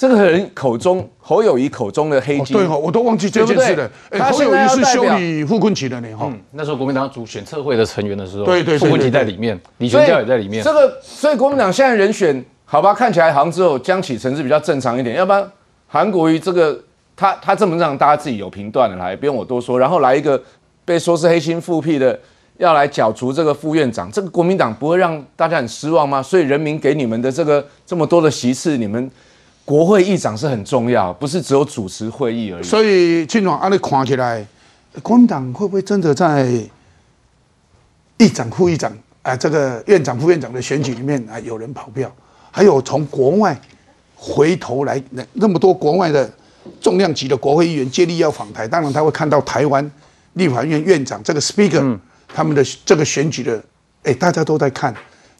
[0.00, 3.90] 这个人口中侯友谊口中的黑金，对哈，我都忘记这件事了。
[4.32, 6.32] 侯友谊是修理傅昆奇的呢，哈。
[6.52, 10.64] 那时候国民党主选策会的成员的时候，对对，傅昆奇在里面，李全教也在里面。
[10.64, 15.52] 这个，所以国民党现在人选，好吧，看起来好像只有江启臣是比较正常一点，要不然
[15.86, 16.80] 韩国瑜这个。
[17.14, 19.78] 他他这么让大家自己有评断的来，不用我多说。
[19.78, 20.42] 然后来一个
[20.86, 22.18] 被说是黑心复辟的，
[22.56, 26.22] 要来剿除这个副院长，这个国民党不会让大家很失望吗？
[26.22, 29.10] 所以人民给你们的这个这么多的席次，你们
[29.70, 32.62] 国会议长是很重要，不是只有主持会议而已。
[32.64, 34.44] 所以俊总，按你看起来，
[35.00, 36.50] 国民党会不会真的在
[38.18, 42.12] 议长、副议长啊，这个院长、副院长的选举里面啊，有人跑票？
[42.50, 43.56] 还有从国外
[44.16, 46.28] 回头来那那么多国外的。
[46.78, 49.90] 重量级的国会议员接力要访台，当然他会看到台湾
[50.34, 53.58] 立法院院长这个 speaker 他们的这个选举的，
[54.02, 54.94] 哎，大家都在看，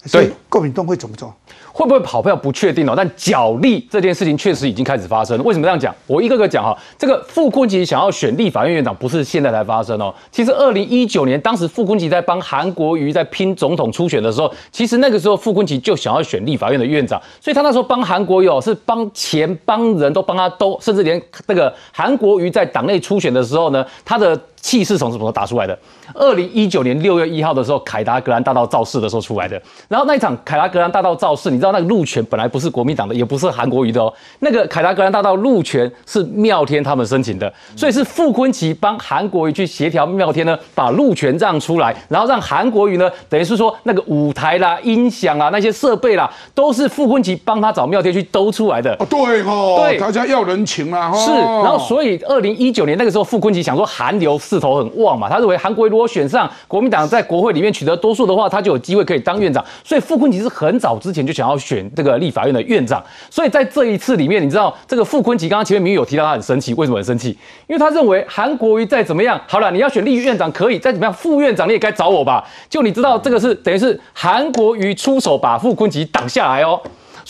[0.07, 1.35] 所以郭民东会怎么做？
[1.73, 5.43] 会不会跑票不确定哦，但角力这件事情确实已经开始发生。
[5.45, 5.95] 为什么这样讲？
[6.07, 6.77] 我一个个讲哈。
[6.99, 10.15] 这个傅昆萁想要选立法院院长，不是现在才发生哦。
[10.31, 24.39] 其实二零一九年，当时傅昆萁在帮韩国瑜在拼总统初选的时候，其实那个时候傅昆萁就想要选立法院的院长，所以他那时候帮韩国瑜哦是帮钱帮人都帮他都，甚至连那个韩国瑜在党内初选的时候呢，他的。
[24.61, 25.77] 气势从什么时候打出来的？
[26.15, 29.61] 二零一九年六月一号的时候，凯达格兰大道造势的时候出来的。
[29.89, 34.13] 然后那一场凯达格兰大道造势，你知道那个路权本来不是国民党的，也不是韩国瑜的哦。
[34.41, 48.93] 那个凯达格兰大道路权是妙天他们申请的，所以是傅昆奇帮韩国瑜去协调妙天呢，把路权让出来，然后让韩国瑜呢，等于是说那个舞台啦、音响啊、那些设备啦，都是傅昆奇帮他找妙天去兜出来的。
[48.99, 51.13] 哦，对哦，对，大家要人情啊。
[51.15, 54.37] 是，然后所以二零一九年那个时候，傅昆奇想说韩流。
[54.51, 59.65] 势头很旺嘛，他认为韩国瑜如果选上国民党在国会里面取得多数的话，他就有机会可以当院长。
[59.85, 63.01] 所以傅昆萁是很早之前就想要选这个立法院的院长。
[63.31, 67.29] 所以在这一次里面，你知道这个傅昆萁刚刚前面明明有提到他很生气，为什么很生气？
[67.69, 72.45] 因为他认为韩国瑜再怎么样，好了，你要选立院长可以，再怎么样副院长你也该找我吧？
[72.69, 76.81] 就你知道这个是等于是韩国瑜出手把傅昆萁挡下来哦。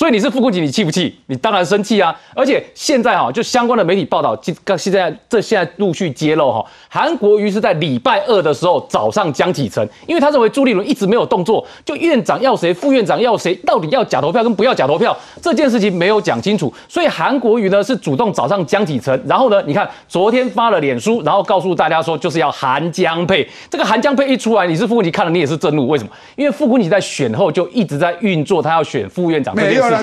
[0.01, 1.15] 所以你是副国级，你气不气？
[1.27, 2.19] 你当然生气啊！
[2.35, 4.35] 而且现在哈，就相关的媒体报道，
[4.65, 26.11] 刚现在这现在陆续揭露哈，韩国瑜是在礼拜二的时候早上江启臣，因为他认为朱立伦一直没有动作，就院长要谁，副院长要谁，到底要假投票跟不要假投票这件事情没有讲清楚，所以韩国瑜呢是主动找上江启臣，然后呢，你看昨天发了脸书，然后告诉大家说就是要韩江配，这个韩江配一出来，你是副国级看了你也是震怒，为什么？
[26.37, 29.55] 因为副国级在选后就一直在运作，他要选副院长。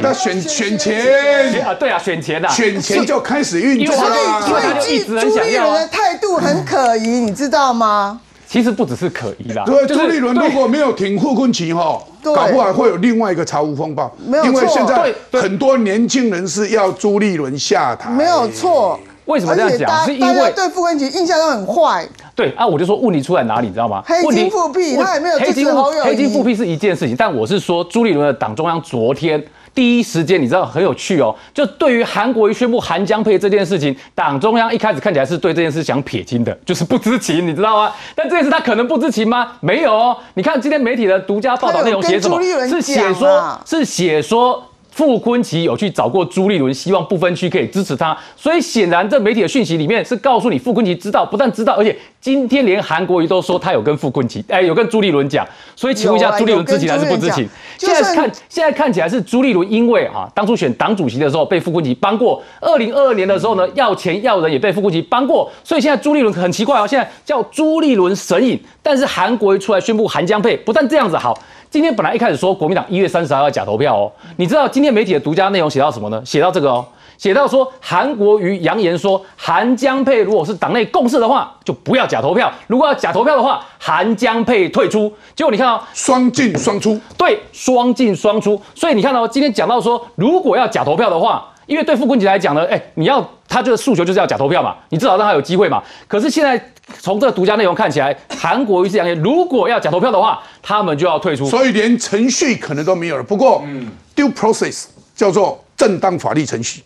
[0.01, 4.41] 他选选钱啊，对啊，选钱啊，选钱就开始运作了。
[4.81, 8.19] 最近朱立伦的态度很可疑，你知道吗？
[8.49, 9.63] 其实不只是可疑啦。
[9.65, 14.09] 对，朱立伦如果没有挺傅昆萁哈，搞不好会有另外一个茶壶风暴。
[14.25, 18.09] 没有错，因为现在很多年轻人是要朱立伦下台。
[18.09, 18.97] 没有错。
[19.25, 20.05] 为什么这样讲？
[20.05, 22.07] 是因为对傅昆萁印象都很坏。
[22.33, 24.01] 对啊，我就说问题出在哪里，你知道吗？
[24.05, 29.43] 黑金复辟，他也没有黑金复黑金复辟是一件事情，但我是说朱立伦的党中央昨天。
[29.77, 31.35] 第一时间，你知道很有趣哦。
[31.53, 37.93] 就对于韩国瑜宣布韩江配这件事情，党中央一开始看起来是对这件事想撇清的，就是不知情，你知道吗？
[38.15, 39.51] 但这件事他可能不知情吗？
[39.59, 40.17] 没有哦。
[40.33, 42.41] 你看今天媒体的独家报道内容写什么？
[42.67, 44.66] 是写说，是写说。
[44.97, 55.47] 傅昆奇有去找过朱立伦，希望不分区可以支持他，所以显然这媒体的讯息里面是告诉你，傅昆奇知道，不但知道，而且今天连韩国瑜都说他有跟傅昆奇，哎，有跟朱立伦讲。
[55.75, 57.47] 所以请问一下，朱立伦知情还是不知情？
[57.77, 71.37] 现在看，现在看起来是朱立伦，因为啊，当初选党主席的时候被傅昆奇帮过，二零二二年的时候呢，要钱要人也被傅昆奇帮过，所以现在朱立伦很奇怪哦，现在叫朱立伦神隐，但是韩国瑜出来宣布韩江配，不但这样子好。
[71.69, 76.21] 今天本来一开始说国民党一月三十号要假投票哦，你知道今天媒体的独家内容写到什么呢？
[76.25, 76.85] 写到这个哦，
[77.17, 85.11] 写到说韩国瑜扬言说韩江配如果是党内共识的话，就不要假投票；如果要假投票的话，韩江配退出。
[85.35, 88.59] 结果你看哦，双进双出，对，双进双出。
[88.73, 91.45] 所以你看到今天讲到说，如果要假投票的话。
[91.67, 95.83] 因为对傅昆萁来讲呢，哎，你要他这个诉求就是要假投票嘛，你至少让他有机会嘛。
[96.07, 96.57] 可是现在
[96.99, 103.23] 从这个独家内容看起来，韩国瑜是扬言，如果要假投票的话，他们就要退出，所以连程序可能都没有了。
[103.23, 106.83] 不过，嗯，due process 叫做正当法律程序，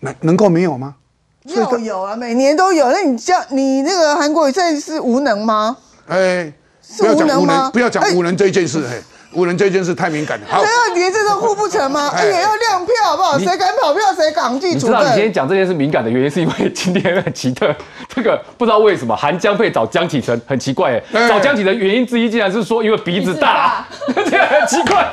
[0.00, 0.94] 能能够没有吗？
[1.44, 2.90] 要有啊，每年都有。
[2.90, 5.76] 那你叫你那个韩国瑜现在是无能吗？
[6.06, 6.52] 哎，
[6.98, 9.02] 不要讲无能，不要讲无能这一件事，哎。
[9.32, 12.10] 无人这件事太敏感了，好，要连这个护不成吗？
[12.14, 12.26] 哎。
[12.26, 13.38] 呀，要亮票好不好？
[13.38, 17.74] 谁敢跑票，谁港记你知道你今天讲这件事敏感的原因，是因为今天很奇特，
[18.12, 25.12] 这个不知道为什么韩江配找江启臣很奇怪哎，找江启臣原因之一竟然是说因为鼻子大，这个很奇怪。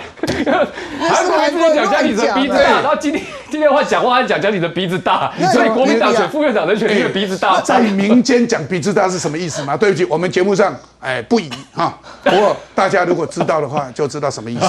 [1.00, 1.92] 韩国之前讲。
[1.92, 9.78] 江启臣鼻子大，然后今天今天换讲话讲江启臣鼻子大，所以国民党选副院长能选因为鼻子大，在民间讲鼻子大是什么意思吗？
[9.78, 10.76] 对不起，我们节目上
[11.08, 11.98] 哎不宜哈。
[12.24, 14.08] 不过大家如果知道的话就。
[14.08, 14.66] 知道什么意思？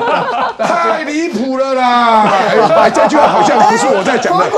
[0.58, 2.24] 太离谱了啦！
[2.24, 4.50] 哎，这句话好像不是我在讲的，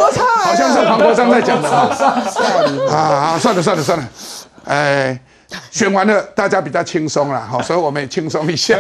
[0.45, 1.69] 好像是黄国昌在讲的
[2.89, 3.35] 啊！
[3.35, 4.09] 啊，算了算了算了，
[4.67, 5.21] 哎，
[5.73, 8.79] 选完了大家比较轻松了，好，所以我们也轻松一下。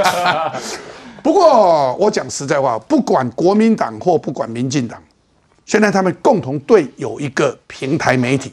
[1.25, 5.03] 不过我讲实在话，不管国民党或不管民进党，
[5.67, 8.53] 现在他们共同对有一个平台媒体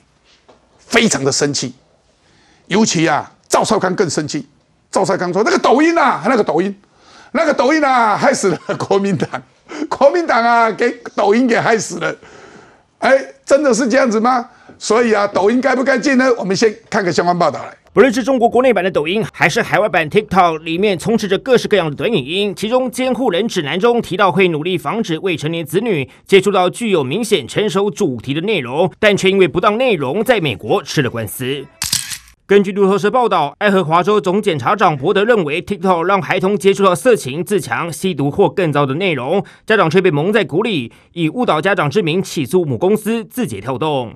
[0.79, 1.75] 非常的生气，
[2.65, 4.47] 尤其啊，赵少康更生气。
[4.91, 6.73] 赵少康说：“那个抖音啊，那个抖音，
[7.33, 9.27] 那个抖音啊，害死了国民党，
[9.89, 12.15] 国民党啊，给抖音给害死了。
[12.99, 14.49] 哎，真的是这样子吗？
[14.77, 16.25] 所以啊，抖音该不该禁呢？
[16.37, 17.75] 我们先看个相关报道来。
[17.91, 22.55] 不论是中国国内版的抖音，还是海外版 TikTok，里面充斥着各式各样的短影音。
[22.55, 31.65] 其中监护人指南中提到，会努力防止未成年子女接触到具有明显成熟主题的内容，但却因为不当内容，在美国吃了官司。”
[32.49, 44.15] 根据路透社报道，爱荷华州总检察长博德认为，TikTok 让孩童接触到色情、自强、吸毒或更糟的内容，家长却被蒙在鼓里，以误导家长之名起诉母公司字节跳动。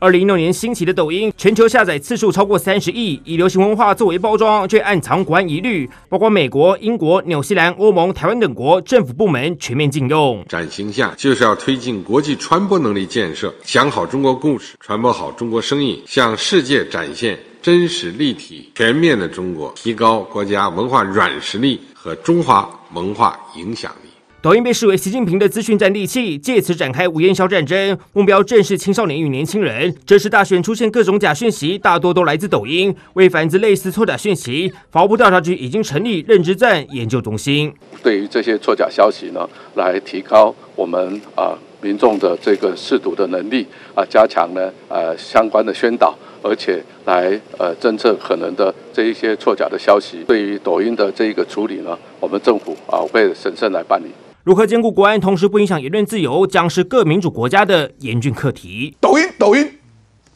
[0.00, 5.90] 二零一六年兴起的抖音，全球下载次数超过三十亿，以流行文化作为包装，却暗藏国安疑虑。
[6.08, 10.44] 包括美国、英国、纽西兰、欧盟、台湾等国政府部门全面禁用。
[10.48, 24.07] 展形下就是要推进国际传播能力建设，讲好中国故事，传播好中国声音，向世界展现真实、立体、全面的中国，提高国家文化软实力和中华文化影响力。
[24.40, 29.92] 抖音被视为习近平的资讯战利器，借此展开无烟硝战争，目标正是青少年与年轻人。
[30.06, 32.94] 这次大选出现各种假讯息，大多都来自抖音。
[33.14, 37.74] 为反制类似错假讯息，法务调查局已经成立认知战研究中心。
[38.00, 50.18] 对于这些错假消息呢，来提高我们啊民众的这个识读的能力啊，加强呢呃相关的宣导，而且来呃侦测可能的这一些错假的消息。
[50.28, 54.06] 对于抖音的这一个处理呢，我们政府啊会审慎来办理。
[54.48, 58.96] 如何兼顾国安，同时不影响言论自由，将是各民主国家的严峻课题。
[58.98, 59.70] 抖音，抖音，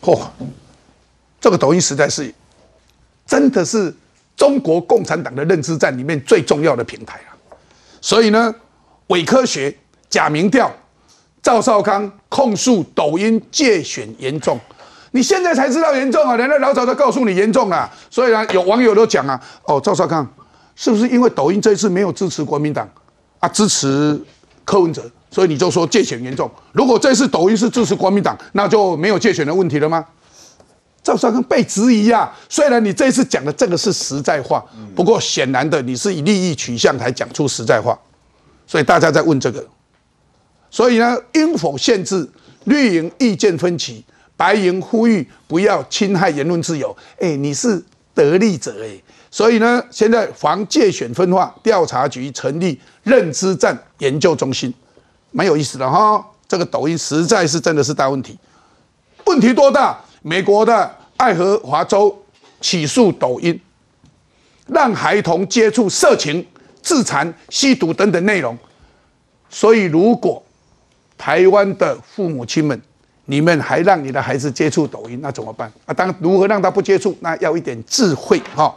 [0.02, 0.20] 嚯，
[1.40, 2.30] 这个抖音实在是，
[3.26, 3.96] 真的是
[4.36, 7.56] 中国共产党的认知战里面最重要的平台了。
[8.02, 8.54] 所以呢，
[9.06, 9.74] 伪科学、
[10.10, 10.70] 假民调，
[11.42, 14.60] 赵少康控诉抖音借选严重，
[15.12, 16.36] 你现在才知道严重啊？
[16.36, 17.90] 人家老早就告诉你严重了。
[18.10, 20.30] 所以呢，有网友都讲啊，哦，赵少康
[20.76, 22.86] 是不是因为抖音这次没有支持国民党？
[23.42, 24.16] 啊，支持
[24.64, 26.48] 柯文哲，所以你就说借选严重。
[26.70, 30.06] 如果这次抖音是支持国民党，那就没有借选的问题了吗？
[31.02, 32.32] 赵少康被质疑啊。
[32.48, 34.64] 虽然你这一次讲的这个是实在话，
[34.94, 37.98] 不过显然的你是以利益取向才讲出实在话，
[38.64, 39.66] 所以大家在问这个。
[40.70, 42.30] 所以呢，应否限制
[42.66, 44.04] 绿营意见分歧？
[44.36, 46.96] 白营呼吁不要侵害言论自由。
[47.18, 47.82] 哎，你是
[48.14, 49.02] 得利者哎。
[49.32, 54.72] 所以呢，现在防界选分化调查局成立认知战研究中心，
[55.30, 56.22] 蛮有意思的哈。
[56.46, 58.38] 这个抖音实在是真的是大问题。
[59.24, 59.98] 问题多大？
[60.20, 62.14] 美国的爱荷华州
[62.60, 63.58] 起诉抖音，
[64.66, 66.46] 让孩童接触色情、
[66.82, 68.56] 自残、吸毒等等内容。
[69.48, 70.44] 所以如果
[71.16, 72.78] 台湾的父母亲们，
[73.24, 75.94] 你们还让你的孩子接触抖音，那怎么办啊？
[75.94, 77.16] 当如何让他不接触？
[77.20, 78.74] 那要一点智慧哈。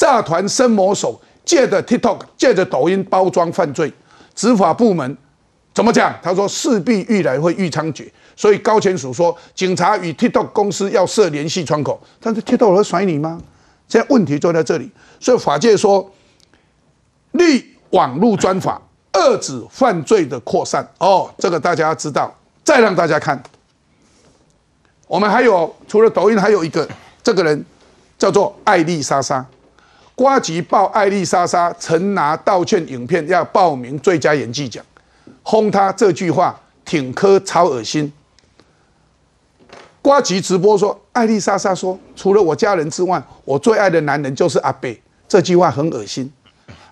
[0.00, 3.92] 诈团生魔手借着 TikTok 借着抖音包装犯罪，
[4.34, 5.14] 执法部门
[5.74, 6.18] 怎么讲？
[6.22, 12.00] 他说势必愈来会愈猖獗，所以高前署说警察与 TikTok 公司要设联系窗口。
[12.18, 13.38] 但是 TikTok 会甩你吗？
[13.88, 14.90] 现在问题就在这里。
[15.20, 16.10] 所以法界说
[17.32, 18.80] 立网络专法。
[19.12, 22.32] 遏制犯罪的扩散哦，这个大家知道。
[22.62, 23.42] 再让大家看，
[25.08, 26.88] 我们还有除了抖音，还有一个
[27.20, 27.64] 这个人
[28.16, 29.44] 叫做艾丽莎莎。
[30.20, 34.84] 瓜吉报艾丽莎莎曾拿道歉影片要报名最佳演技奖，
[35.42, 38.12] 轰他这句话挺科超恶心。
[40.02, 45.00] 瓜吉直播说，艾丽莎莎说，除了我家人之外，我最爱的男人就是阿贝。
[45.26, 46.30] 这句话很恶心。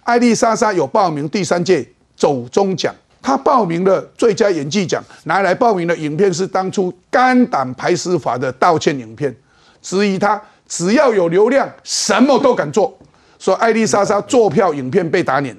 [0.05, 1.87] 艾丽莎莎有报名第三届。
[2.17, 9.37] 走中奖，她报名了最佳演技奖，拿来报名的影片是当初肝胆排石法的道歉影片，
[9.83, 12.98] 质疑他只要有流量，什么都敢做。
[13.39, 15.57] 说艾丽莎莎坐票影片被打脸，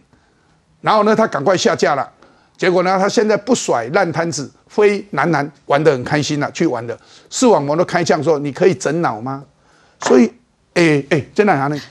[0.82, 2.10] 然后呢，他赶快下架了。
[2.58, 6.98] 结果呢，他现在不甩烂摊子，飞男男玩得很开心了，去玩的
[7.30, 9.44] 视网膜都开枪说：“你可以整脑吗？”
[10.04, 10.30] 所以，
[10.74, 11.82] 哎哎，在哪啥呢？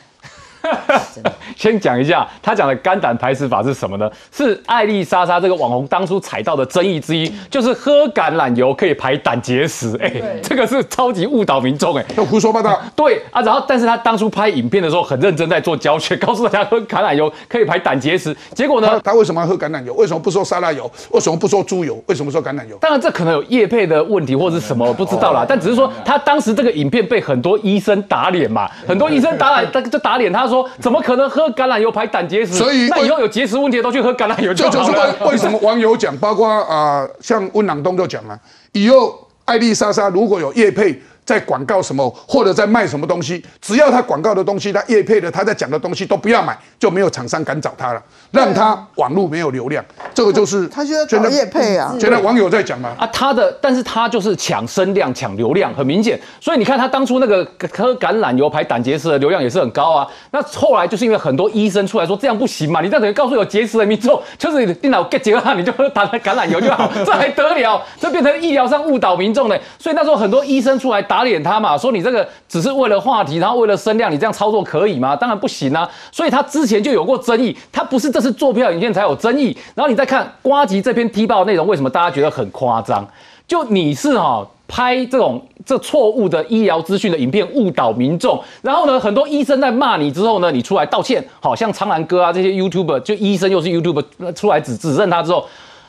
[1.57, 4.11] 先讲一下，他讲的肝胆排石法是什么呢？
[4.33, 9.97] 是艾丽莎莎这个网红当初踩到的争议之一，就是喝橄榄油可以排胆结石。
[10.01, 10.13] 哎，
[10.43, 12.81] 这个是超级误导民众，哎，都胡说八道。
[12.95, 18.37] 对啊，然后但是他当初拍影片的时候很认真在做教学，告诉大家喝橄榄油可以排胆结石。
[18.55, 19.95] 结果呢，他为什么要喝橄榄油？
[19.95, 20.91] 为什么不说沙拉油？
[21.11, 22.03] 为什么不说猪油？
[22.07, 22.77] 为什么说橄榄油？
[22.81, 25.45] 当然这可能有叶配的问题或者是什么，不知道啦。
[25.49, 31.29] 但只是说他当时这个影片被很多医生打脸嘛，很多医生打脸，他 就打脸，他说怎么可能？
[31.29, 34.87] 喝橄榄油排胆结石，所以那以后有结石问题都去喝橄榄油就好了。
[34.87, 38.41] 这就是为为什么网友讲，包括啊，像温朗东就讲了，
[38.73, 40.99] 以后艾丽莎莎如果有叶配。
[41.29, 49.85] 在广告什么，或者在卖什么东西，只要他广告的东西，他业配的，他在讲的东西都不要买，就没有厂商敢找他了，让他网络没有流量。
[50.15, 56.19] 这个就是他现在找业配啊，觉得网友在讲嘛啊，他的，但是他就是抢声量、抢流量，很明显。
[56.41, 57.45] 所以你看他当初那个
[57.77, 60.09] 喝橄榄油排胆结石的流量也是很高啊。
[60.31, 67.83] 那后来就是因为很多医生出来说这样不行嘛，你这样等于告诉有结石的民众，就是你电脑 get 结了，你就喝打橄榄油就好，这还得了？
[68.01, 69.59] 这变成医疗上误导民众呢。
[69.79, 71.99] 所以那时候很多医生出来打打脸他嘛，说你。
[72.09, 75.17] 这个只是为了话题，然后为了声量，你这样操作可以吗？
[75.17, 75.91] 当然不行啊！
[76.13, 79.55] 所以他之前就有过争议，他不是这次做票影片才有争议。
[79.75, 83.07] 然后你再看瓜吉这篇踢爆内容，为什么大家觉得很夸张？
[83.49, 88.41] 就你是哈拍这种这错误的医疗资讯的影片，误导民众。
[88.63, 94.03] 然后呢，很多医生在骂你之后呢，你出来道歉，好像苍兰哥啊这些 YouTube 就医生又是 YouTube
[94.35, 95.45] 出来指指认他之后，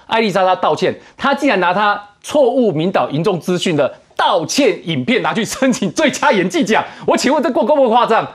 [0.08, 3.94] 艾丽莎莎道歉，他竟然拿他错误引导民众资讯的。
[4.20, 8.28] 道歉影片拿去申请最佳演技奖，我请问这过够不夸张？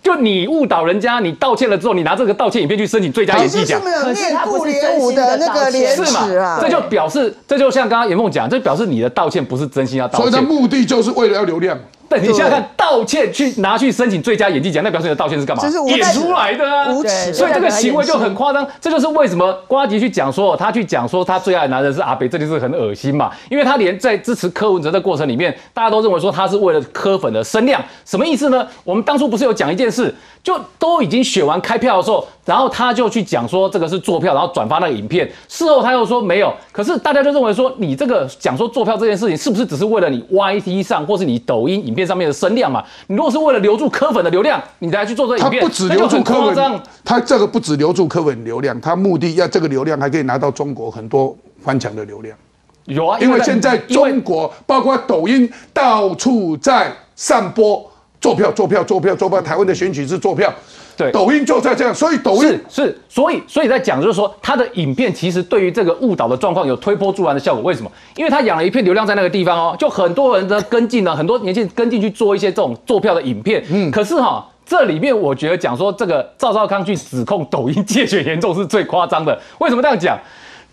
[0.00, 6.60] 就你误导人家，你道歉了之后，你拿这个道歉影片去申请最佳演技奖，可是他不是真心的那个廉耻啊！
[6.62, 11.76] 这就表示，这就像刚刚严梦讲，这表示你的道歉不是真心要道歉，所以的目的就是为了要流量。
[12.08, 15.62] 对，你现在看道歉去拿去申请最佳演技奖，那表示你的道歉是干嘛？
[15.88, 16.86] 演出来的啊！
[17.32, 18.66] 所以这个行为就很夸张。
[18.80, 23.32] 这就是为什么瓜吉去讲说，他去讲说他最爱的男人是阿北，这件事很恶心嘛。
[23.50, 28.64] 因为他连在支持柯文哲的过程里面，大家都认为说他是为了柯粉的声量，什么意思呢？
[28.84, 36.54] 我们当初不是有讲一件事，就都已经选完开票的时候，然后他就去讲说这个是坐票，然后转发那个影片，事后他又说没有。
[36.70, 41.95] 可是大家就认为说，你这个讲说坐票这件事情，是不是只是为了你 YT 上或是你抖音影？
[41.96, 52.36] 片上面的声量嘛，你如果是为了留住科粉的流量，你才去做这个影片，他不止留住科粉，他这个不止留住科粉流量，他目的要这个流量还可以拿到中国很多翻墙的流量。
[52.84, 57.90] 有啊，因为现在中国包括抖音到处在散播。
[58.18, 60.52] 做票做票做票做票，台湾的选举是做票。
[60.96, 67.62] 对，抖音就在这样，所以抖音是是，所以所以在讲就是说，他的影片其实对于这个误导的状况有推波助澜的效果。
[67.62, 67.90] 为什么？
[68.16, 73.62] 因为他养了一片流量在那个地方哦，就很多人的跟进呢，很多年轻人跟进去做一些这种做票的影片。
[73.70, 79.38] 嗯，可是哈，这里面我觉得讲说这个赵少康去指控抖音借选严重是最夸张的。
[79.58, 80.18] 为什么这样讲？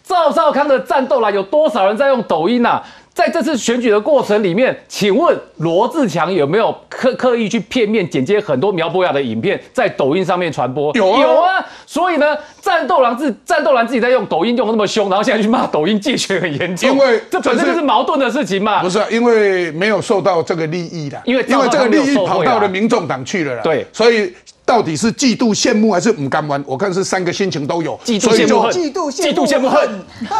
[0.03, 2.82] 赵少康的战斗啦，有多少人在用抖音呐？
[3.14, 10.91] 在这次选举的过程里面，请问罗志强有没有刻刻意去片面剪接很多苗博雅的影片在抖音上面传播？
[10.95, 11.64] 有有啊，
[11.94, 18.82] 所以呢，战斗狼自战斗狼自己在用抖音用那么凶，然后现在去骂抖音借权很严重，因为这本身就是矛盾的事情嘛。
[18.82, 23.62] 不是，啊因为没有受到这个利益的，因为因为这个利益跑到了民众党去了啦。
[23.62, 24.34] 对，所以。
[24.66, 26.64] 到底是嫉妒羡慕还是唔甘玩？
[26.66, 29.89] 我看是三个心情都有，嫉妒羡慕恨，嫉妒嫉妒羡慕恨，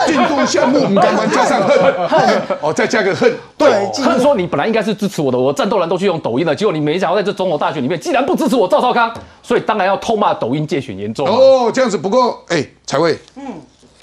[0.08, 1.62] 嫉妒羡慕唔甘玩加上
[2.08, 11.28] 恨， 哦，再加个恨，对，恨说你本来应该是支持我的，我战斗人都去用抖音了，结果你没想到在这总统大选里面，既然不支持我赵少康，所以当然要痛骂抖音借选严重。
[11.28, 11.98] 哦，这样子。
[11.98, 13.44] 不过，哎，财位，嗯，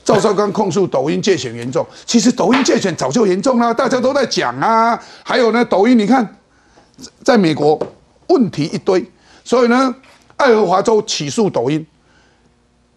[0.04, 4.98] 赵少康控诉抖音借选严重，其实抖音借选早就严重了，大家都在讲啊。
[5.24, 6.36] 还有呢，抖音你看，
[7.22, 7.78] 在美国
[8.28, 9.04] 问题一堆，
[9.44, 9.94] 所以呢。
[10.40, 11.86] 爱荷华州起诉抖音，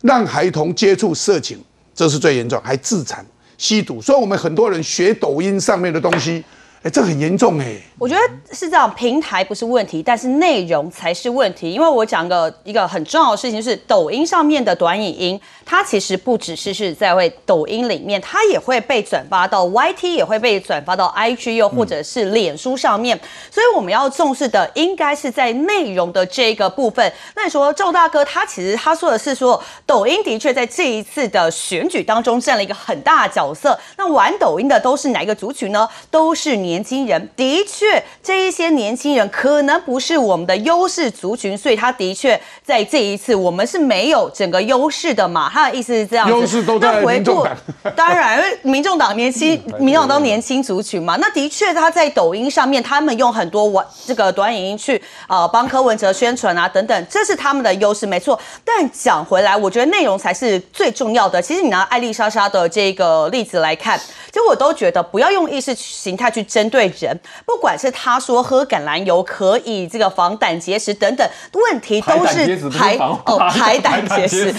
[0.02, 1.62] 让孩童接触色情，
[1.94, 3.26] 这是最严重，还自残、
[3.64, 6.44] 吸毒，所以我们很多人学抖音上面的东西。
[6.84, 7.78] 哎，这很严重哎！
[7.98, 8.22] 我觉得
[8.54, 11.72] 是这样，平台不是问题，但是内容才是问题。
[11.72, 23.18] 因为我讲个一个很重要的事情，就是抖音上面的短影音，它其实不只是是在为抖音里面，它也会被转发到 YT，也会被转发到 IG，又或者是脸书上面。
[23.50, 27.14] 所以我们要重视的，应该是在内容的这个部分。
[27.38, 33.80] 那你说赵大哥，他其实他说的是说，抖音的确在这一次的选举当中占了一个很大的角色。
[33.96, 35.88] 那玩抖音的都是哪一个族群呢？
[36.12, 36.73] 都是你。
[36.74, 45.48] 年轻人的确，这一些年轻人可能不是我们的优势族群，所以他的确在这一次我们是没有整个优势的嘛。
[45.54, 46.34] 他的意思是这样子。
[46.34, 47.56] 优势都在民众党。
[47.96, 51.16] 当然，因为民众党年轻，民众党年轻族群嘛。
[51.18, 58.40] 那的确，他在抖音上面，他们用很多短这个短影音去呃帮柯文哲宣传啊等等，这是他们的优势，没错。
[58.66, 61.40] 但讲回来，我觉得内容才是最重要的。
[61.40, 66.63] 其实你拿艾丽莎莎的这个例子来看，其实我都觉得不要用意识形态去争。
[66.64, 74.54] 针对人，不管是他说喝橄榄油可以这个防胆结石等等问题，都是排哦 排胆结石。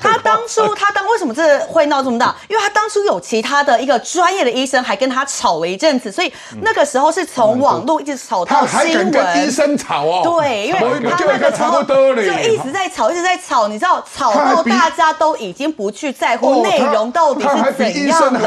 [0.00, 2.34] 他当初他当为什么这会闹这么大？
[2.48, 6.32] 因为他当初有其他的一个专业的医生还跟他吵了一阵子，所以
[6.62, 9.10] 那个时候是从网络一直吵到新闻。
[9.10, 10.22] 跟医生吵哦。
[10.24, 10.80] 对，因为
[11.10, 18.40] 他那个时候就一直在吵，一直在吵，你知道吵到大家都已经不去在乎内容到底是怎样了。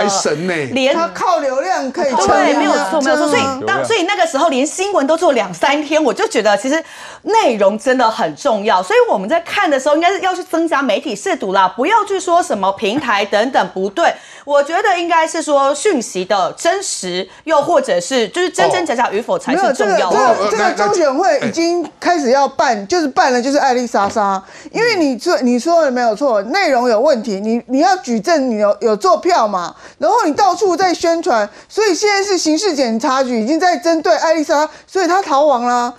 [0.72, 3.02] 连他靠流量可以对，没有错。
[3.04, 6.82] 没有错，所以当所以那个时候连新闻都做两三天，我就觉得其实
[7.24, 8.82] 内容真的很重要。
[8.82, 14.14] 所以我们在看的时候，应该是要去增加媒体试读啦，不要去说什么平台等等不对。
[14.46, 20.36] 我觉得应该是说讯息的真实，又或者是就是真真假假与否才是重要的。
[20.52, 24.42] 这个中选会已经开始要办，就是办了，就是艾丽莎莎。
[24.72, 29.74] 因为你说你说的没有错，内容有问题，你你要举证，你有有做票嘛？
[29.98, 32.93] 然后你到处在宣传，所以现在是刑事检。
[33.00, 35.94] 差距已经在针对爱丽莎，所以她逃亡了。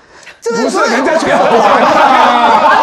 [0.51, 2.81] 不是人家去玩啊！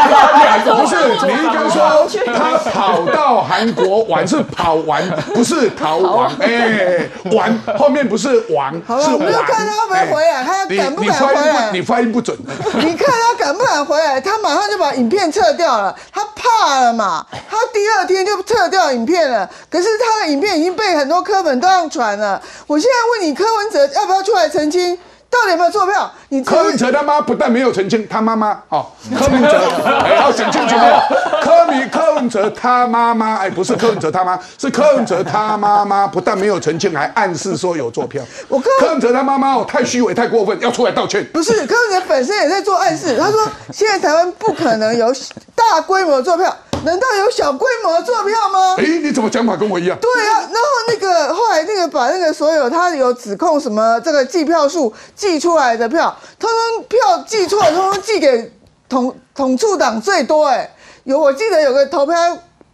[0.61, 0.95] 不是
[1.27, 6.31] 你应该说他跑到韩国玩是跑完，不是逃亡。
[6.39, 9.31] 哎，玩后面不是玩，是玩。
[9.45, 11.71] 看他会不会回来，他敢不敢回来？
[11.71, 12.37] 你发音不准。
[12.75, 14.19] 你看他敢不敢回来？
[14.19, 17.25] 他马上就把影片撤掉了，他怕了嘛？
[17.49, 19.49] 他第二天就撤掉影片了。
[19.69, 22.41] 可是他的影片已经被很多科粉都上传了。
[22.67, 24.97] 我现在问你，柯文哲要不要出来澄清？
[25.31, 26.11] 到底有没有坐票？
[26.27, 28.85] 你柯文哲他妈不但没有澄清，他妈妈哦，
[29.17, 29.61] 柯文哲
[30.19, 30.75] 要想清楚
[31.41, 38.21] 柯米柯文哲他妈妈哎，不是柯文哲他妈，是柯文哲他妈妈，不但没有澄清，还暗示说有坐票。
[38.49, 41.25] 我柯文哲他妈妈哦，太虚伪太过分，要出来道歉。
[41.33, 43.39] 不是柯文哲本身也在做暗示，他说
[43.71, 45.13] 现在台湾不可能有
[45.55, 46.53] 大规模坐票。
[46.83, 48.75] 难道有小规模坐票吗？
[48.79, 49.95] 哎，你怎么讲法跟我一样？
[50.01, 54.91] 对啊，然后那个后来那个把那个所有他有指控什么这个计票数
[55.21, 58.51] 寄出来的票，通通票寄错，通通寄给
[58.89, 60.67] 统统促党最多哎，
[61.03, 62.15] 有我记得有个投票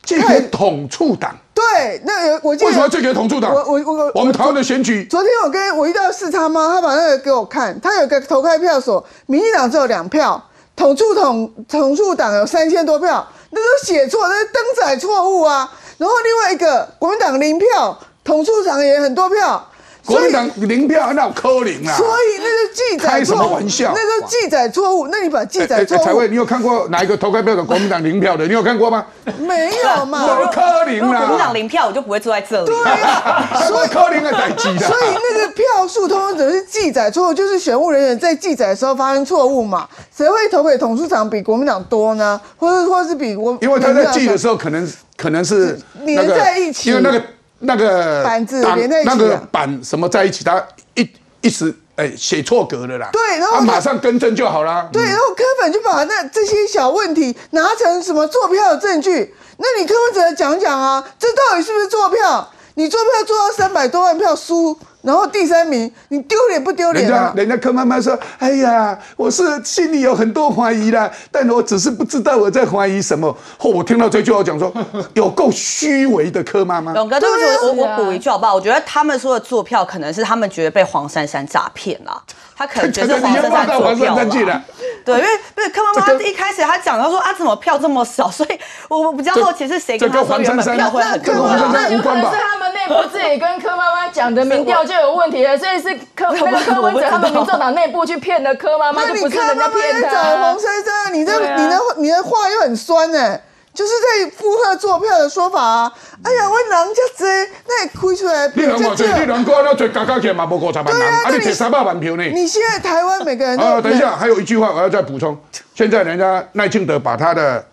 [0.01, 3.53] 寄给统促党，对，那有我记得为什么寄给统促党？
[3.53, 10.41] 我我我我们台湾的选举，昨天我跟我遇到视察妈，他把那个给我看，他有个投开票所，民进党只有两票，
[10.73, 13.27] 统促统统促党有三千多票。
[13.49, 15.69] 那都写错，那是登载错误啊。
[15.97, 19.69] 然后另外一个国民党零票，统促长也很多票，
[20.07, 21.93] 国民党零票那可能啊。
[21.95, 23.93] 所以那个记载开什么玩笑？
[23.93, 26.03] 那个记载错误，那你把记载错误。
[26.03, 28.47] 彩慧，你有看过哪一个投开票的国民党零票的？
[28.47, 29.05] 你有看过吗？
[29.37, 30.25] 没有嘛。
[30.25, 31.19] 我柯零啊。
[31.19, 32.67] 国民党零票，我就不会坐在这里。
[32.67, 39.87] 对啊，所以可能的代志所以那个票数通常只是记载错误，就是选务人员在记载的时候发生错误嘛。
[40.15, 42.39] 谁会投给董事长比国民党多呢？
[42.57, 43.57] 或者或是比我？
[43.61, 47.21] 因为他在记的时候，可能可能是连在一起，因为那个。
[47.59, 50.63] 那个板子连在一起，那个板什么在一起，他
[50.95, 51.09] 一
[51.41, 53.09] 一时哎写错格了啦。
[53.11, 54.89] 对，然后他马上更正就好啦。
[54.91, 59.35] 对，然后科粉就把那这些小问题拿成什么坐票的证据。
[59.57, 62.51] 那你柯文哲讲讲啊，这到底是不是坐票？
[62.75, 64.77] 你坐票做到三百多万票输。
[65.07, 67.31] 然后第三名，你丢脸不丢脸啊？
[67.33, 74.69] 人家柯妈妈说：“哎呀，我是心里有很多怀疑啦，但我只是不知道我在怀疑什么。”后我听到这句话讲说，
[75.15, 76.93] 有够虚伪的柯妈妈。
[76.93, 78.53] 勇哥，对不起，我我补一句好不好？
[78.55, 82.21] 我觉得他们说的坐票，可能是他们觉得被黄珊珊诈骗了。
[82.57, 84.63] 他可能 觉得黄珊珊坐票了。
[85.05, 88.29] 对，因为不是柯妈妈一开始她讲，他说啊，怎么票这么少？
[88.29, 91.33] 所以我比较好奇是谁跟他说原本票会很多。
[91.71, 94.96] 那有可能是他们内部自己跟柯妈妈讲的民调就。
[95.01, 100.09] 有问题了， 所以是柯那个柯文哲他们民众党内部去骗的柯妈妈，就不是人家骗的。
[100.09, 103.41] 黄珊珊，你的你的你的话又很酸哎，
[103.73, 105.91] 就是在附和坐票的说法啊。
[106.23, 107.27] 哎呀，我人家多，
[107.67, 108.51] 那也亏出来。
[108.53, 112.23] 你两个最，你两个那最加加起来嘛，无五十万人，啊，你铁三百万票呢？
[112.23, 115.37] 你现在台湾每个人啊，等一下，还有一句话我要再补充。
[115.75, 117.63] 现在人家赖清德把他的。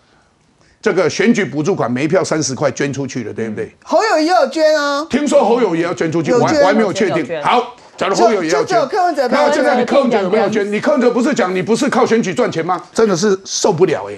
[0.85, 3.75] 这个选举补助款每票三十块捐出去了，对不对？
[3.83, 5.03] 侯友也有捐啊。
[5.09, 7.41] 听说侯友也要捐出去，我我还没有确定。
[7.41, 8.87] 好，假如侯友也要捐，
[9.31, 10.71] 那现在你柯文哲有没有捐？
[10.71, 12.79] 你柯文哲不是讲你不是靠选举赚钱吗？
[12.93, 14.13] 真的是受不了哎！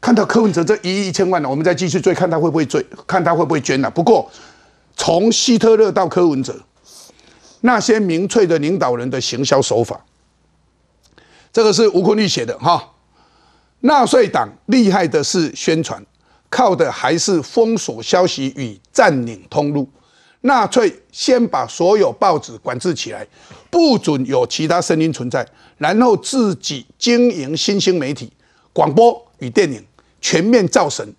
[0.00, 3.90] 看到柯文哲这一亿一千万呢，我们再继续追，看他会不会追，看他会不会捐了。
[3.90, 4.30] 不过
[4.96, 6.54] 从希特勒到柯文哲，
[7.62, 10.00] 那些民粹的领导人的行销手法，
[11.52, 12.80] 这个是吴坤玉写的哈。
[13.80, 16.04] 纳粹党厉害的是宣传，
[16.48, 19.88] 靠的还是封锁消息与占领通路。
[20.42, 23.26] 纳粹先把所有报纸管制起来，
[23.70, 25.46] 不准有其他声音存在，
[25.78, 28.30] 然后自己经营新兴媒体、
[28.72, 29.82] 广播与电影，
[30.20, 31.14] 全面造神。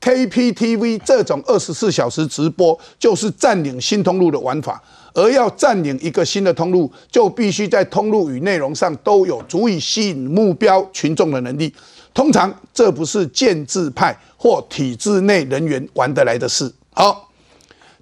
[0.00, 4.82] KPTV 这种二十四小时直播，就是占领新通路的玩法。
[5.14, 11.72] 而要占领一个新的通路，就必须在通路与内容上都有足以吸引目标群众的能力。
[12.12, 16.70] 通常这不是建制派或体制内人员玩得来的事。
[16.92, 17.30] 好，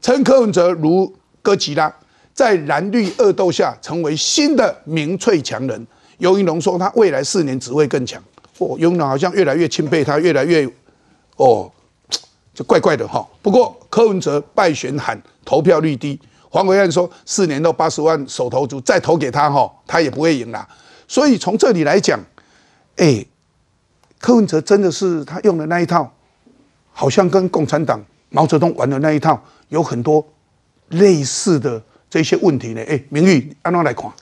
[0.00, 1.94] 陈柯文哲如哥吉拉，
[2.34, 5.86] 在蓝绿恶斗下成为新的民粹强人。
[6.18, 8.22] 尤云龙说他未来四年只会更强。
[8.58, 10.66] 哦，尤云龙好像越来越钦佩他，越来越
[11.36, 11.70] 哦，
[12.54, 13.26] 就怪怪的哈。
[13.40, 16.18] 不过柯文哲败选喊投票率低。
[16.52, 20.68] 黄伟汉说：“四年到八十万手头足，再投给他哈，他也不会赢啦。
[21.08, 22.20] 所以从这里来讲，
[22.96, 23.24] 哎，
[24.20, 26.12] 柯文哲真的是他用的那一套，
[26.92, 30.22] 好像跟共产党毛泽东玩的那一套有很多
[30.88, 32.82] 类似的这些问题呢。
[32.86, 34.12] 哎，明玉，安怎来看？”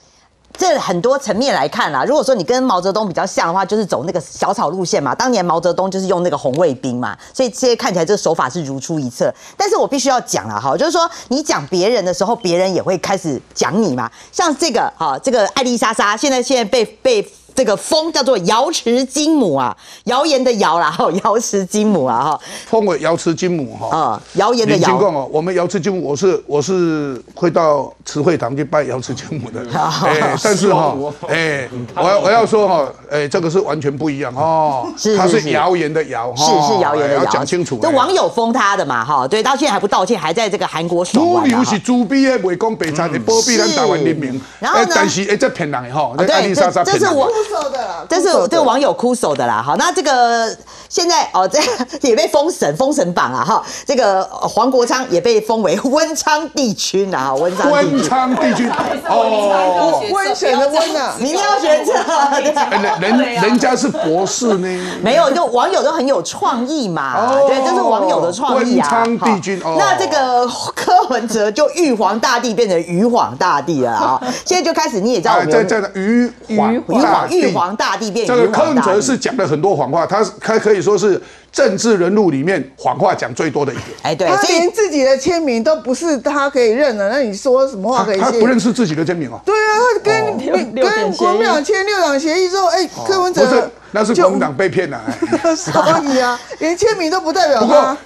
[0.57, 5.15] 这很多层面来看啦，如果说你跟毛泽东比较像的话，就是走那个小草路线嘛。
[5.15, 9.33] 当年毛泽东就是用那个红卫兵嘛，所以这些看起来这个手法是如出一辙。
[9.57, 14.09] 但是我必须要讲了哈，就是说你讲别人的时候，别人也会开始讲你嘛。
[14.31, 17.27] 像这个哈，这个艾丽莎莎，现在现在被被。
[17.53, 19.75] 这个封叫做瑶池金母啊，
[20.05, 24.97] 谣言的谣啦，哈， 瑶池金母啊，哈，封为瑶池金母哈，啊，谣言的谣。
[24.97, 29.61] 哦，我们瑶池金母，我是我是会到慈惠堂去拜瑶池金母的，
[30.05, 30.95] 哎，但是哈，
[31.27, 37.79] 哎，我要我要说哈，哎，这个是完全不一样哦，是它是谣言的谣，是是谣言的谣，要讲清楚。
[37.81, 41.43] 这网友封他的嘛，哈，对，到现在还不道歉，还在这个韩国爽玩。
[41.43, 44.39] 主流是猪逼的，未讲北餐的，包庇咱台湾人民。
[44.59, 44.87] 然后呢？
[44.95, 46.69] 但是哎，这骗人的哈，艾丽莎
[47.43, 47.89] 莎骗人。
[48.09, 50.55] 这是这个网友哭手的啦，好，那这个
[50.89, 51.59] 现在哦，这
[52.07, 58.69] 也被封神，封神榜啊，哈，这个黄国昌也被封为温昌帝君啊，温昌温昌帝君。
[59.07, 61.93] 哦，温神的温啊， 明天要学这，
[62.99, 64.67] 人人人家是博士呢，
[65.01, 78.27] 没有，就网友都很有创意嘛，对，这是网友的创意啊，温昌帝君，那这个柯文哲就玉皇大帝变成鱼皇大帝了啊，现在就开始你也知道，在在玉皇玉皇大帝变。
[78.27, 81.21] 这个柯文哲是讲了很多谎话，他他可以说是
[81.51, 83.87] 政治人物里面谎话讲最多的一点。
[84.03, 88.19] 哎，对，他连自己的签名都不是他可以认的，那你说什么话可以？
[88.19, 89.39] 他不认识自己的签名哦。
[89.45, 95.01] 对啊，他跟跟国民党签六党协议之后，哎，柯文哲那是国民党被骗了。
[95.55, 95.73] 所
[96.03, 97.97] 以啊，连签名都不代表他。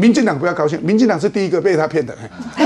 [0.00, 2.16] 民进党不要高兴，民进党是第一个被他骗的。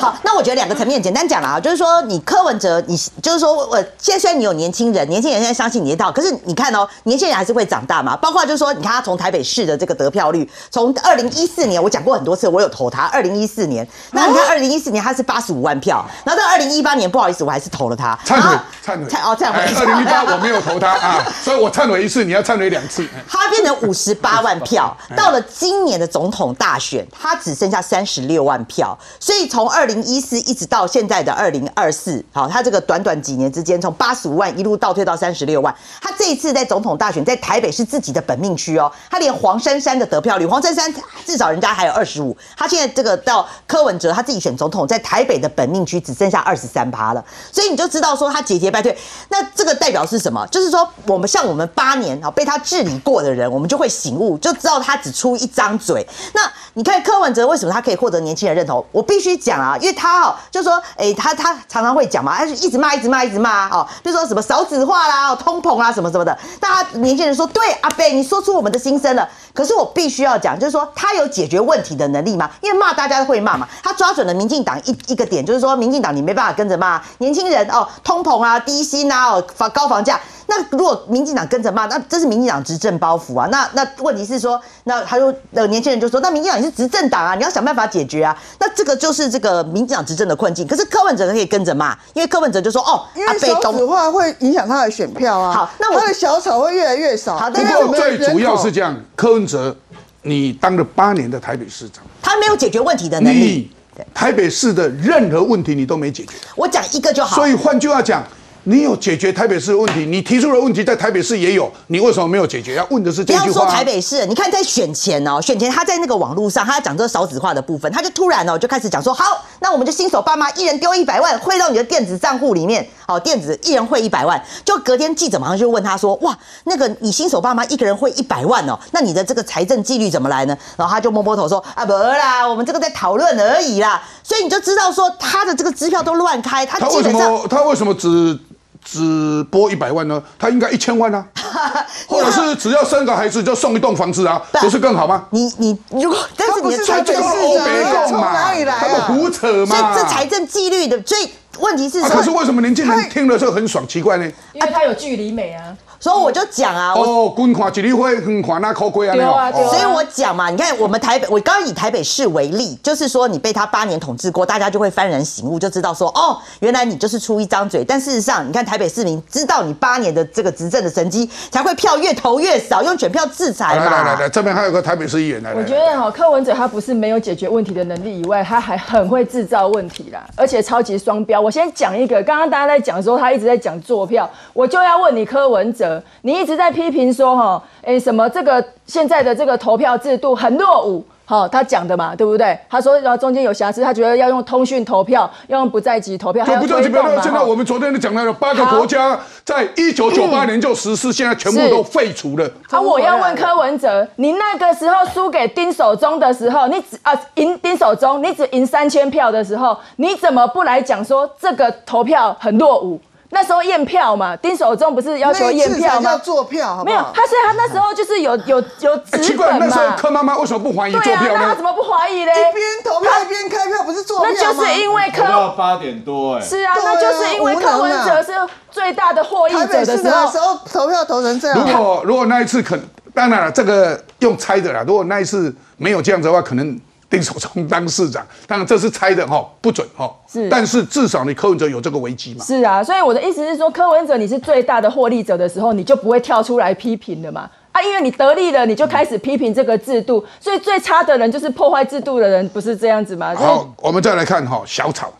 [0.00, 8.16] 好，那我觉得两个层面简单讲了啊，就是说你柯文哲，你就是说我现在虽然你有年轻人，年轻人现在相信你一套，可是你看哦，年轻人还是会长大嘛。
[8.16, 13.04] 包括就是说，你看他从台北市的这个得票率，从二零一四年我讲过很多次，我有投他。
[13.04, 18.18] 二零一四年，那你看二零一四年他是八十五万票，然后到二零一八年，不好意思，我还是投了他。
[18.26, 19.60] 忏悔，忏悔，哦，忏悔。
[19.76, 23.06] 二零一八我没有投他啊，所以我忏悔一次，你要忏悔两次。
[23.28, 35.74] 他变成五十八万票，到了今年的总总统大选，他只剩下三十六万票，所以从二零一四一直到现在的二零二四，好，他这个短短几年之间，从八十五万一路倒退到三十六万。
[36.00, 40.90] 他这一次在总统大选，在台北是自己的本命区哦，他连黄珊珊的得票率，黄珊珊
[41.26, 47.22] 至少人家还有二十五，他现在这个到柯文哲他自己选总统，在台北的本命区只剩下二十三趴了，
[47.52, 48.96] 所以你就知道说他节节败退。
[49.28, 50.46] 那这个代表是什么？
[50.46, 56.03] 就是说我们像我们八年啊被他治理过的人，我们就会醒悟，就知道他只出一张嘴。
[56.32, 56.40] 那
[56.74, 58.84] 你看柯文哲为什么他可以获得年轻人认同？
[58.92, 66.36] 我必须讲啊，因为他哦，就说哎，他他常常会讲嘛，他就一直骂，一直骂，一直骂哦，就说什么少子化啦、通膨啦什么什么的。
[66.60, 69.28] 大家年轻人说，对阿贝，你说出我们的心声了。
[69.52, 72.50] 可是我必须要讲，就是说他有解决问题的能力吗？
[72.60, 73.68] 因为骂大家都会骂嘛。
[73.82, 80.20] 他抓准了民进党一一个点，就是说民进党你没办法跟着骂年轻人哦，通膨啊、低薪啊、哦房高房价。
[80.46, 83.46] 那如果民进党跟着骂，那这是民进党执政包袱啊。
[83.50, 88.36] 那那问题是说，那他说呃年轻人就说，那民进党你是执政党啊，你要想办法解决啊。
[88.58, 90.66] 那这个就是这个民进党执政的困境。
[90.66, 95.52] 可是柯文哲可以跟着骂，因为柯文哲就说哦，因为少子化会影响他的选票啊。
[95.52, 97.36] 好，那我他的小草会越来越少。
[97.36, 99.76] 好，不过最主要是这样，柯文哲，
[100.22, 103.70] 你当了八年的台北市长，他没有解决问题的能力。
[104.12, 107.36] 台北市的任何问题你都没解决，我讲一个就好。
[107.36, 108.20] 所以换句话讲，
[108.66, 112.74] 你有解决台北市的问题，你提出的问题在台北市也有，你为什么没有解决？
[112.74, 113.44] 要问的是这句话。
[113.44, 124.42] 不要说台北市，你看在选前哦，选前他在那个网络上，他讲这个少子化的部分，他就突然哦就开始讲说，好，那我们就新手爸妈一人丢一百万汇到你的电子账户里面，好，电子一人汇一百万。
[124.64, 126.34] 就隔天记者马上就问他说，哇，
[126.64, 130.56] 那个你新手爸妈一个人汇一百万哦，那你的这个财政纪律怎么来呢？
[130.78, 134.02] 然后他就摸摸头说，啊，不啦，我们这个在讨论而已啦。
[134.22, 138.38] 所以你就知道说他的这个支票都乱开，他他为什么他为什么只？
[138.84, 140.22] 只拨一百万呢？
[140.38, 141.26] 他应该一千万啊，
[142.06, 145.24] 或者是只要生个孩子就送一栋房子啊，不是更好吗？
[145.30, 148.34] 你你如果但是你的财政欧北共嘛，
[148.78, 149.76] 他们胡扯嘛。
[149.76, 153.86] 所以这财政纪律的，所以问题是，可是为什么年轻人听了这个很爽？
[153.88, 154.30] 奇怪呢？
[154.52, 155.74] 因为他有距离美啊。
[156.04, 159.68] 所以我就讲啊，哦，滚看一日会，很看那口贵啊，对啊，对啊。
[159.70, 167.82] 所以我讲嘛，你看我们台北，我刚刚以台北市为例，就是说你被他八年统治过，大家就会幡然醒悟，就知道说，哦，原来你就是出一张嘴。
[167.82, 173.86] 但事实上，你看台北市民知道你八年的这个执政的神机，才会票越投越少，用选票制裁嘛。
[173.86, 175.54] 来来来，这边还有个台北市议员来。
[175.54, 181.40] 我觉得哈，柯文哲他不是没有解决问题的能力以外，他还很会制造问题啦，而且超级双标。
[181.40, 186.74] 我先讲一个，刚刚大家在讲的时候，他一直在讲坐票，我就要问你柯文哲，你一直在。
[186.74, 192.58] 批评说哈，哎，什么这个现在的这个投票制度很落伍，好，他讲的嘛，对不对？
[192.68, 197.20] 他说然后中间有瑕疵，他觉得要用通讯投票，要用不在籍投票，不在籍投票。
[197.22, 202.50] 现在我们昨天就讲到了八个国家，在一九九八年就实施，现在全部都废除了。
[202.70, 213.00] 啊，我要问柯文哲，你那个时候输给丁守中的时候，你只啊赢丁守中，你只赢三千票的时候，你怎么不来讲说这个投票很落伍？
[213.30, 216.12] 那时候验票嘛，丁守中不是要求验票吗？
[216.12, 219.66] 要做票，没有，他是他那时候就是有有有纸本嘛。
[219.66, 221.30] 那时候柯妈妈为什么不怀疑做票呢？
[221.34, 222.32] 那他怎么不怀疑嘞？
[222.32, 226.40] 一边投票一边开票，不是做票那就是因为柯八点多哎。
[226.40, 228.32] 是啊，那就是因为柯文哲是
[228.70, 231.58] 最大的获益者的时候，投票投成这样。
[231.58, 232.80] 如果如果那一次肯，
[233.12, 234.84] 当然了，这个用猜的啦。
[234.86, 236.78] 如果那一次没有这样子的话，可能。
[237.14, 240.12] 丁守中当市长，当然这是猜的哈，不准哈。
[240.26, 242.44] 是，但是至少你柯文哲有这个危机嘛？
[242.44, 247.48] 是啊，所以我的意思是说，柯文哲你是最大的获利者的时候，你就不会跳出来批评了嘛？
[247.70, 253.32] 啊，因为你得利了，你就开始批评这个制度，所以最差的人就是破坏制度的人，不是这样子吗？
[253.36, 255.12] 好，我们再来看哈小草。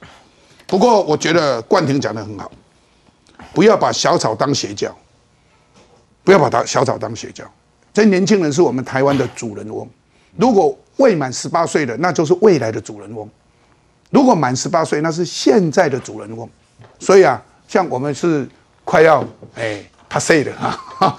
[0.66, 2.50] 不过我觉得冠廷讲的很好，
[3.52, 4.92] 不要把小草当邪教，
[6.24, 7.44] 不要把他小草当邪教。
[7.92, 9.88] 这年轻人是我们台湾的主人翁，
[10.36, 10.78] 如果。
[10.98, 13.26] 未满十八岁的，那就是未来的主人翁；
[14.10, 16.48] 如果满十八岁，那是现在的主人翁。
[17.00, 18.48] 所以啊，像我们是
[18.84, 19.26] 快要
[19.56, 21.18] 哎 pass 的啊。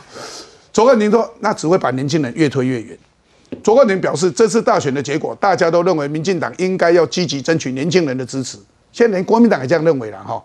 [0.72, 2.98] 卓冠廷说，那只会把年轻人越推越远。
[3.62, 8.58] 卓冠廷表示，这次大选的结果，大家都认为民进党应该要积极争取年轻人的支持。
[8.94, 10.42] 现在连国民党也这样认为了哈。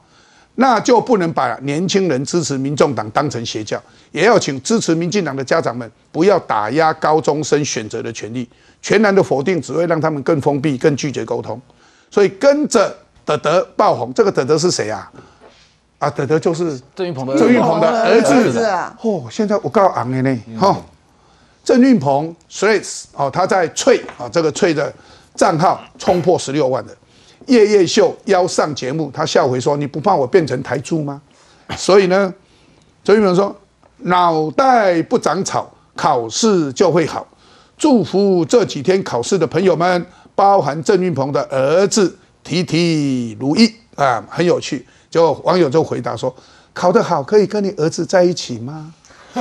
[0.61, 3.83] 那就不能把年轻人支持民众党当成邪教，
[4.13, 8.47] 也要请支持民进党的家长们不要打压高中生选择的权利，
[8.83, 11.59] 全然的否定只会让他们更封闭、更拒绝沟通。
[12.11, 12.95] 所以跟着
[13.25, 15.11] 德德爆红，这个德德是谁啊？
[15.99, 18.95] 啊，德德就是郑运鹏的郑运鹏的儿子啊。
[19.01, 20.77] 哦，现在我告诉昂的呢，哈，
[21.65, 24.93] 郑运鹏 Threads 哦，他在翠啊这个翠的
[25.35, 26.95] 账号冲破十六万的。
[27.51, 31.21] 夜夜秀邀上节目，他笑回说：“你不怕我变成台猪吗？”
[31.77, 32.33] 所以呢，
[33.03, 33.55] 周玉鹏说
[34.05, 37.27] ：“脑袋不长草，考试就会好。”
[37.77, 44.87] 祝福这几天考试的朋友们，包含郑运鹏的儿子，提提如意啊，很有趣。
[45.11, 46.33] 就网友就回答说
[46.73, 48.95] ：“考得好，可以跟你儿子在一起吗？”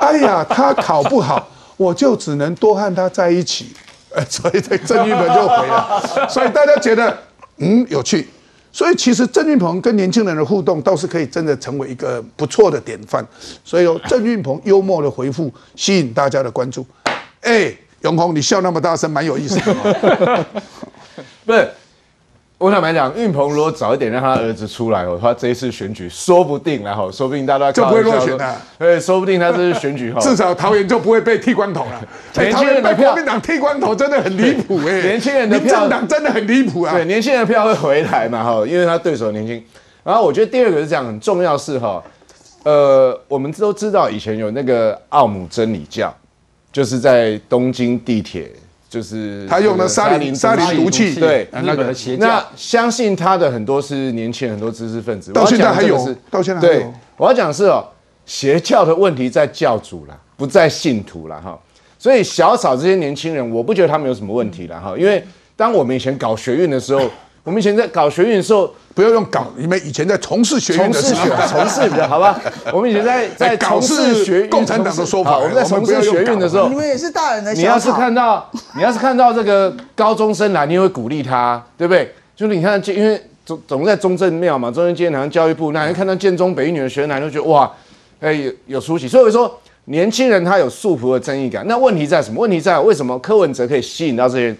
[0.00, 3.74] 哎呀，他考不好，我就只能多和他在一起。
[4.14, 7.16] 呃，所以这郑运鹏就回了，所以大家觉得
[7.58, 8.28] 嗯有趣，
[8.72, 13.24] 所以其实郑俊鹏跟年轻人的互动倒是可以真的成为一个不错的典范，
[13.64, 16.84] 所以有郑俊鹏幽默的回复吸引大家的关注。
[17.42, 20.46] 哎，永红，你笑那么大声，蛮有意思的。
[21.46, 21.70] 不是。
[22.60, 28.54] 我坦白讲，运鹏如果早一点让他儿子出来，哦，他这一次选举说不定，然后说不定大家就不会落选的。
[28.78, 32.06] 对，说不定他这次选举哈， 至少桃园就不会被剃光头了。
[32.36, 35.00] 年轻人的票，国民党剃光头真的很离谱 哎。
[35.00, 36.92] 年轻人的票，政党真的很离谱啊。
[36.92, 39.64] 对，年轻人的票会回来嘛哈，因为他对手年轻。
[40.04, 42.04] 然后我觉得第二个是这样，很重要是哈，
[42.64, 46.14] 呃，我们都知道以前有那个奥姆真理教，
[46.70, 48.52] 就是在东京地铁。
[48.90, 52.26] 就是他用的沙林沙林毒气，对，那个邪教。
[52.26, 55.32] 那相信他的很多是年轻人，很多知识分子。
[55.32, 55.96] 到现在还有，
[56.28, 56.84] 到现在对。
[57.16, 57.86] 我要讲是哦，
[58.26, 61.56] 邪教的问题在教主啦，不在信徒啦哈。
[61.98, 64.94] 所以小草这些年轻人，我不觉得他们有什么问题了哈。
[64.98, 65.24] 因为
[65.54, 67.08] 当我们以前搞学运的时候。
[67.50, 72.40] 我们以前在搞学运的时候，不要用搞，你们以前在从事学运的时候，从事的 好吧？
[72.72, 77.52] 我们以前在在从事学共产党的说法，我们在从事学运的时候，你们也是大人的。
[77.54, 82.14] 你要是看到，你要是看到这个高中生来，你会鼓励他，对不对？
[82.36, 87.68] 就是你看，因为总总在中正庙嘛，中正纪念堂教育部，那人看到建中北一女的学生来，就觉得哇，
[88.20, 89.08] 哎有有出息。
[89.08, 91.66] 所以说，年轻人他有束缚的正义感。
[91.66, 92.40] 那问题在什么？
[92.40, 94.54] 问题在为什么柯文哲可以吸引到这些？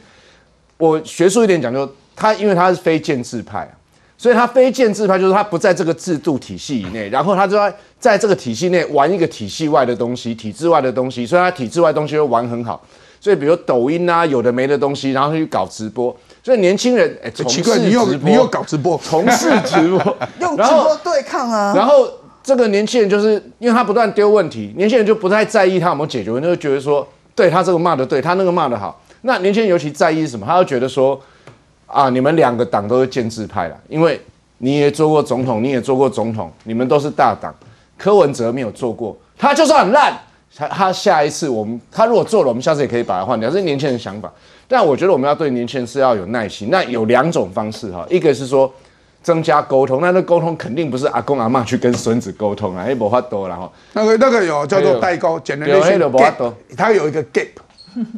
[0.79, 1.89] 我学术一点讲就。
[2.21, 3.73] 他因为他是非建制派啊，
[4.19, 12.85] 所以他非建制派就是他不在这个制度体系以内，然后他就在在这个体系内玩一个体系外的东西，体制外的东西，所以他体制外东西会玩很好。
[13.19, 16.15] 所以比如抖音啊，有的没的东西，然后去搞直播。
[16.43, 19.99] 所以年轻人哎，奇怪，你又你又搞直播，从事直播，
[20.41, 21.73] 用直播对抗啊。
[21.75, 22.07] 然后
[22.43, 29.01] 这个年轻人就是因为他不断丢问题，年轻人就不太在意他有没有解决问题，就觉得说，对他这个骂的对，他那个骂的好。
[29.23, 30.45] 那年轻人尤其在意什么？
[30.47, 31.19] 他就觉得说。
[31.93, 34.21] 啊，你们两个党都是建制派了，因为
[34.59, 37.55] 你也做过总统，你也做过总统，你们都是大党。
[37.99, 40.19] 柯文哲没有做过，他就算很烂，
[40.57, 43.51] 他他下一次我们他如果做了，我们下次也可以把他换掉。
[43.51, 44.33] 这是年轻人想法，
[44.67, 46.69] 但我觉得我们要对年轻人是要有耐心。
[46.71, 48.73] 那有两种方式哈，一个是说
[49.23, 53.71] 增加沟通，那那沟通肯定不是阿公阿妈去跟孙子沟通啊，哎，无法多了哈。
[53.93, 57.49] 那个那个有叫做代沟，简单的说，gap，它有一个 gap，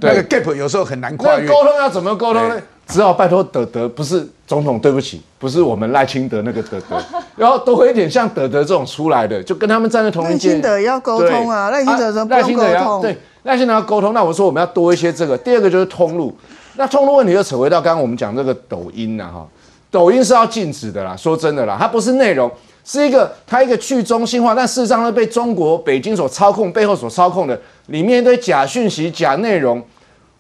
[0.01, 1.49] 那个 gap 有时候很难跨越。
[1.49, 2.63] 沟通要怎么沟通呢？
[2.87, 7.01] 只好拜托德德，不是总统，对不起，不是我们赖清德那个德德，
[7.37, 10.51] 然后都会一点像德德这种出来的，就跟他们站在同一线。
[10.51, 13.01] 赖清德要沟通啊，赖清德怎么不用沟通？
[13.01, 14.13] 对，赖清德要沟通。
[14.13, 15.39] 那我说我们要多一些这个。
[15.39, 16.37] 第二个就是通路，
[16.77, 19.47] 那通路问题就扯回到刚刚我们讲这个抖音呐，哈，
[19.91, 21.17] 抖音是要禁止的啦。
[21.17, 22.51] 说真的啦，它不是内容，
[22.85, 29.83] 是一个它一个去中心化，但事实上呢被中国北京所操控，背后所操控的，里面一堆假讯息、假内容。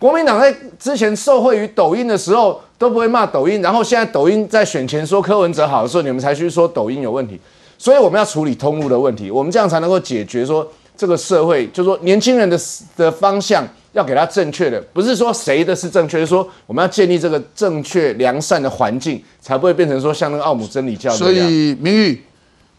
[0.02, 7.38] 国民党在之前受惠于抖音的时候都不会骂抖音，然后现在抖音在选前说柯文哲好的时候，你们才去说抖音有问题。
[7.78, 12.58] 所以我们要处理通路的问题，我们这样才能够解决说这个社会，就是说年轻人的
[12.96, 21.12] 的方向要给他正确的，不是说谁的是正确，是说我们要建立这个正确良善的环境，才不会变成说像那个奥姆真理教。
[21.12, 22.20] 所以明玉。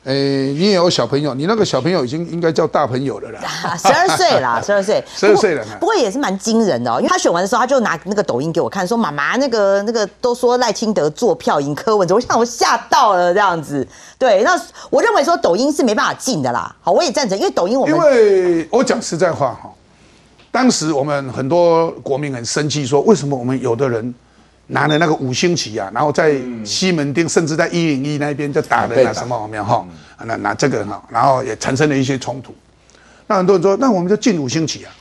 [0.06, 3.40] 诶，你也有小朋友，你那个小朋友已经应该叫大朋友了啦，
[3.80, 5.64] 十二岁啦， 十二岁，十二岁了。
[5.80, 13.88] 不过也是蛮惊人的哦，因为他选完的时候，他就拿那个抖音给我看，说妈妈，那个那个都说赖清德做票赢柯文哲，我想我吓到了这样子。
[14.20, 16.76] 对，那我认为说抖音是没办法进的啦。
[16.82, 19.72] 好，我也赞成，因为抖音我们，因为我讲实在话哈，
[20.52, 24.14] 当时我们很多国民很生气，说为什么我们有的人。
[24.74, 29.86] 拿了那个五星旗啊，然后在西门町，甚至在一零一那边就打的那什么没有哈？
[30.26, 32.54] 那拿这个哈，然后也产生了一些冲突。
[33.28, 34.92] 那很多人说，那我们就进五星旗啊。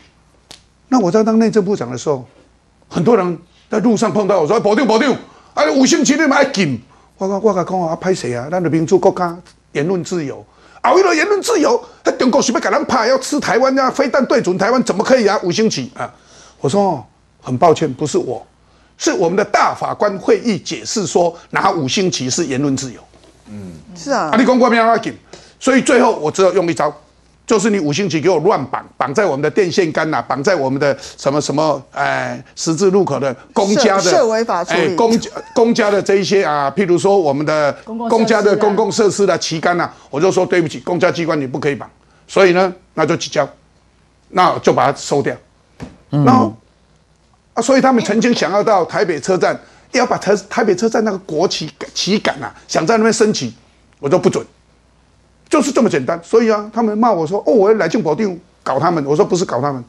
[0.89, 2.25] 那我在当内政部长的时候，
[2.87, 3.39] 很多人
[3.71, 5.17] 在路上碰到我说：“保定保定，
[5.55, 6.79] 哎，五星旗你们爱进。”
[7.17, 9.37] 我讲我甲讲啊，歹势啊，咱的民主国家
[9.73, 10.45] 言论自由，
[10.83, 13.91] 啊，为了言论自由，他中国是不是给人怕要吃台湾呀？
[13.91, 15.39] 飞弹对准台湾怎么可以啊？
[15.43, 16.13] 五星旗啊！
[16.61, 17.05] 我说
[17.41, 18.45] 很抱歉，不是我，
[19.03, 23.01] 是我们的大法官会议解释说拿五星旗是言论自由。
[23.49, 24.31] 嗯，是啊。
[24.33, 25.13] 啊，你讲我要紧，
[25.59, 26.95] 所以最后我只有用一招。
[27.45, 35.19] 就是你五星旗给我乱绑，绑在我们的电线杆呐，绑在我们的什么什么哎十字路口的公家的设违法哎公
[35.53, 41.91] 公家的这一些啊，譬如说我们的公家的公共设施的旗杆呐，我就说对不起，公家机关你不可以绑，
[42.29, 43.47] 所以呢，那就提交，
[44.29, 45.37] 那就把它收掉。
[46.09, 46.55] 然后
[47.55, 49.59] 啊，所以他们曾经想要到台北车站，
[49.93, 53.53] 要把台台北车站那个国旗旗杆啊，想在那边升旗，
[54.01, 54.45] 我都不准。
[55.51, 59.85] 就是这么简单，所以啊，他们骂我说：“哦，我要来进保定搞他们。”我说：“不是搞他们，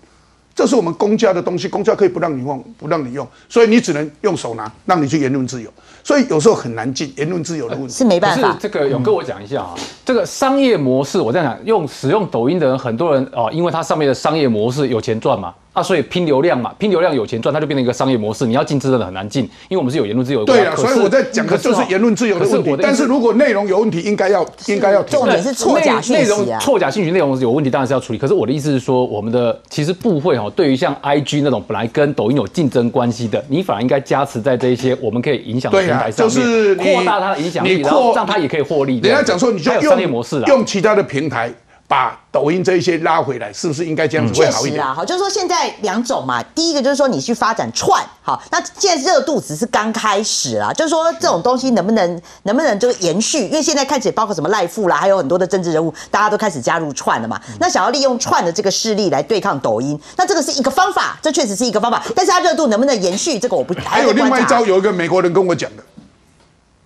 [0.53, 5.71] 这是我们公家的东西，公家可以不让你用，不让你用，所以你只能用手拿，让你去言论自由。
[6.03, 8.51] 所以有时候很难进言论自由的问题是没办法。
[8.51, 15.55] 是这个勇哥，我讲一下啊，这个商业模式，我在讲用使用抖音的人，很多人哦，因为它上面的商业模式有钱赚嘛。
[15.73, 18.45] 啊，所以拼流量嘛，拼流量有钱赚，它就变成一个商业模式。
[18.45, 20.45] 你要进，真的很难进，因为我们是有言论自由。
[20.45, 22.77] 对啊，所以我在讲的就是言论自由的问题。
[22.79, 28.19] 但是如果内容有问题，应该要应该要重点是错假信息内容错假信息内容有问题，当然是要处理。
[28.19, 38.99] 可是我的意思是说，我们的其实部会哈，对于像 IG 那种本来跟抖音有竞争关系的，你反而应该加持在这一些我们可以影响的平台上面，扩大它的影响力，然后让它也可以获利。
[38.99, 41.51] 人家讲说，你就商业模式啊，用其他的平台。
[41.93, 44.83] 把抖音这一些拉回来，是不是应该这样子会好一点？
[44.83, 53.45] 好，就是说现在两种嘛，第一个就是说你去发展串，好，那现在热度只是刚开始啦，就是说这种东西能不能能不能就是延续？
[53.45, 57.39] 因为现在开始包括什么赖富啦，还有很多的政治人物，大家都开始加入串了嘛。
[57.59, 62.03] 那想要利用串的这个势力来对抗抖音，那这个是一个方法，这确实是一个方法。
[62.15, 65.83] 但是它热度能不能延续，这个我不还有另外一招，有一个美国人跟我讲的，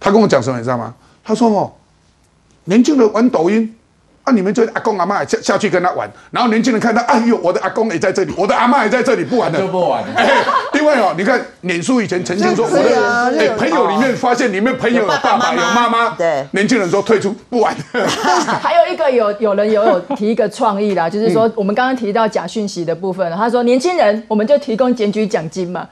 [0.02, 0.94] 他跟我讲什么你知道吗？
[1.24, 1.72] 他说哦，
[2.66, 3.74] 年轻人玩抖音。
[4.28, 10.04] 那你们就阿公阿妈下下去跟他玩，然后年轻人看到，哎呦，我的阿公也在这里，我的阿妈也在这里，不玩了，就不玩。
[10.74, 17.74] 另外哦，你看脸书以前曾经说，我的哎朋友里面发现里面朋友有爸爸有妈妈，对，年轻人说退出不玩。
[18.62, 25.88] 还有一个有有人有有提一个创意啦，就是说我们刚刚提到假讯息的部分，他说年轻人我们就提供检举奖金嘛。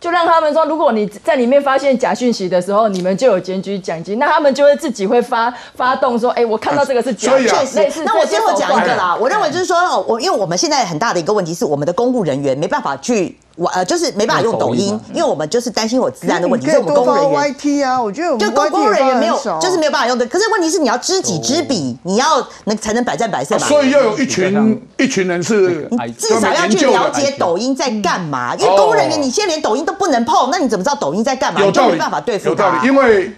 [0.00, 8.04] 就让他们说，如果你在里面发现假讯息的时候，你们就有检举奖金，那他们就会自己会发发动说，哎，我看到这个是假，确实。
[8.04, 13.36] 那我最后讲一个啦，我认为就是说，我因为我们现在很大的一个问题是，我们的公务人员没办法去。
[13.58, 16.70] 我呃，就是没办法用抖音，因为我们就是担心我自然的问题。
[16.70, 20.24] 是我们公务人员 YT 啊，我觉得就公务人员没有，就是没有办法用的。
[20.26, 22.24] 可是问题是，你要知己知彼，你要
[22.66, 23.66] 能才能百战百胜嘛。
[23.66, 28.54] 所以要有一群一群人是，至少要去了解抖音在干嘛。
[28.54, 31.60] 因为公务人员，你现在连抖音都不能碰，那你怎么知道抖音在干嘛？
[31.60, 33.32] 有道理，没办法对付有道理，因为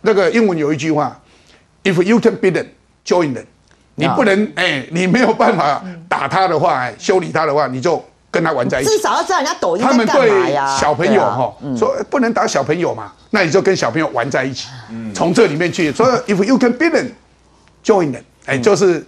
[0.00, 1.20] 那个英文有一句话
[1.84, 2.66] ：If you can beat them,
[3.06, 3.44] join them。
[3.94, 8.02] 你不能哎，你没有办法打他的话，修理他的话，你就。
[8.32, 14.66] 跟他玩在一起，至少要知道人家抖音他们对小朋友哈说不能打小朋友嘛，那你就跟小朋友玩在一起，
[15.14, 15.92] 从这里面去。
[15.92, 17.10] 说，if you can beat them,
[17.84, 19.06] join them，哎，就是。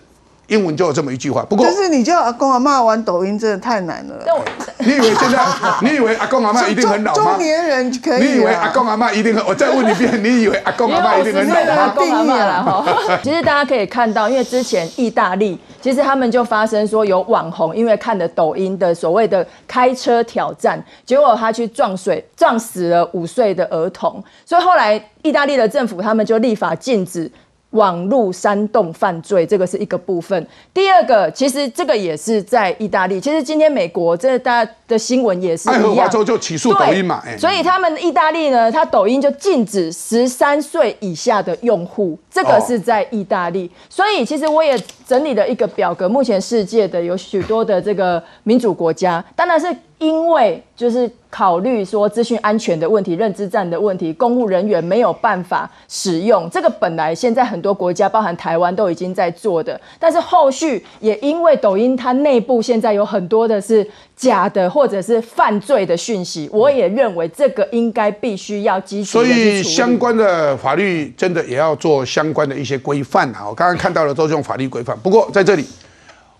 [0.48, 4.14] 英文就有这么一句话，不过就是你叫阿公阿妈玩抖音真的太难了。
[4.78, 5.38] 你以为现在，
[5.80, 7.22] 你以为阿公阿妈一定很老吗？
[7.22, 8.22] 中年人可以。
[8.22, 9.42] 你以为阿公阿妈一定很？
[9.46, 11.94] 我再问一遍，你以为阿公阿妈一定很老吗？
[11.96, 12.84] 定义了哈。
[13.22, 27.30] 其实大家可以看到，因为之前意大利，其实他们就发生说有网红因为看的抖音的所谓的开车挑战，结果他去撞水撞死了五岁的儿童，所以后来意大利的政府他们就立法禁止。
[27.74, 30.44] 网络煽动犯罪，这个是一个部分。
[30.72, 33.20] 第二个，其实这个也是在意大利。
[33.20, 37.22] 其实今天美国这大家的新闻也是一样，州就起诉抖音嘛。
[37.38, 42.18] 所以他们意大利呢，他抖音就禁止十三岁以下的用户。
[42.30, 43.70] 这个是在意大利。
[43.88, 44.76] 所以其实我也
[45.06, 49.74] 整理了一个表格，目前世界的有许多的这个民主国家，当然是。
[49.98, 56.68] 因为就是考虑说资讯安全的问题、认知战的问题，公务人员没有办法使用这个。
[56.68, 69.04] 本来现在很多国家，包含台湾都已经在做的，但是后续也因为抖音它内部现在有很多的是假的或者是犯罪的讯息，我也认为这个应该必须要积极。
[69.04, 73.48] 所以相关的法律真的也要做相关的一些规范啊！
[73.48, 75.64] 我刚刚看到了都是用法律规范，不过在这里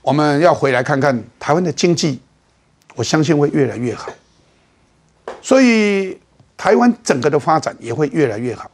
[0.02, 2.18] 我们要回来看看台湾的经济。
[2.96, 4.08] 我相信会越来越好，
[5.42, 6.16] 所以
[6.56, 8.70] 台湾整个的发展也会越来越好。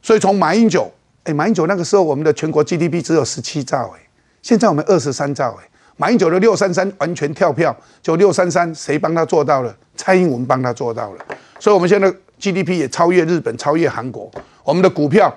[0.00, 0.88] 所以从马英九，
[1.24, 4.00] 哎，马英九那个时候我们的全国 GDP 只有十七兆，哎，
[4.42, 9.74] 现在我们二十三兆，哎，马英九的六三三完全跳票，就六三三谁帮他做到了？
[9.96, 11.24] 蔡英文帮他做到了。
[11.60, 14.30] 所以我们现在 GDP 也超越日本，超越韩国，
[14.64, 15.32] 我们的股票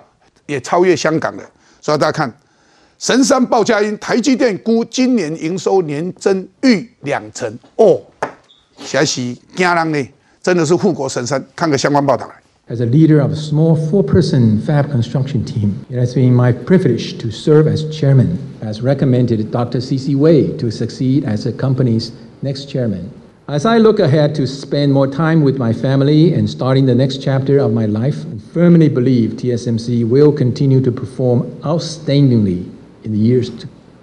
[0.47, 1.43] 也超越香港了。
[1.79, 2.31] 所以大家看，
[2.97, 8.01] 神山报佳音，台积电估今年营收年增逾两成哦，
[8.79, 9.21] 实在是
[9.55, 10.09] 惊人呢，
[10.41, 11.41] 真的是护国神山。
[11.55, 12.33] 看个相关报道来。
[12.69, 17.31] As a leader of a small four-person fab construction team, it has been my privilege to
[17.31, 19.79] serve as chairman, as recommended Dr.
[19.79, 20.15] C.C.
[20.15, 22.11] Wei to succeed as the company's
[22.41, 23.09] next chairman.
[23.47, 27.23] As I look ahead to spend more time with my family and starting the next
[27.23, 32.69] chapter of my life, I firmly believe TSMC will continue to perform outstandingly
[33.05, 33.49] in the years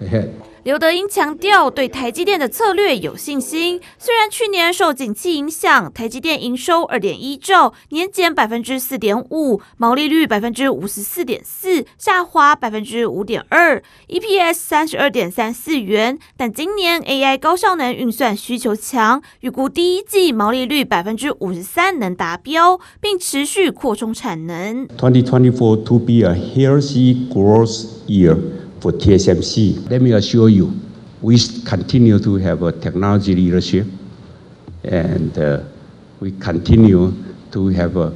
[0.01, 0.41] ahead.
[0.65, 3.79] 刘德英强调，对台积电的策略有信心。
[3.99, 16.17] 虽然去年受景气影响，台积电营收二点一兆，年减百分之四点五，毛利率百分之五十四点四，下滑百分之五点二，EPS 三十二点三四元。
[16.35, 24.87] 但今年 AI 高效能运算需求强，预估第一季毛利率百分之五十三能达标，并持续扩充产能。
[24.97, 28.35] Twenty twenty four to be a healthy growth year.
[28.85, 29.89] For TSMC.
[29.89, 30.79] Let me assure you,
[31.19, 33.87] we continue to have a technology leadership
[34.83, 35.63] and uh,
[36.19, 37.11] we continue
[37.51, 38.15] to have a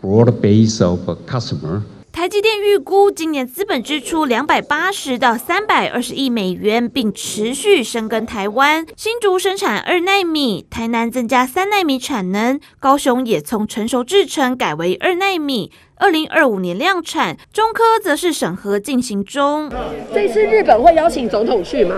[0.00, 8.84] broad base of customer 台积电预估今年资本支出两百八十到三百二十亿美元，并持续深耕台湾。
[8.96, 17.36] 新竹生产二纳米，台南增加三纳米产能，高雄也从成熟制程改为二纳米，二零二五年量产。
[17.52, 19.70] 中科则是审核进行中。
[20.12, 21.94] 这次日本会邀请总统去吗？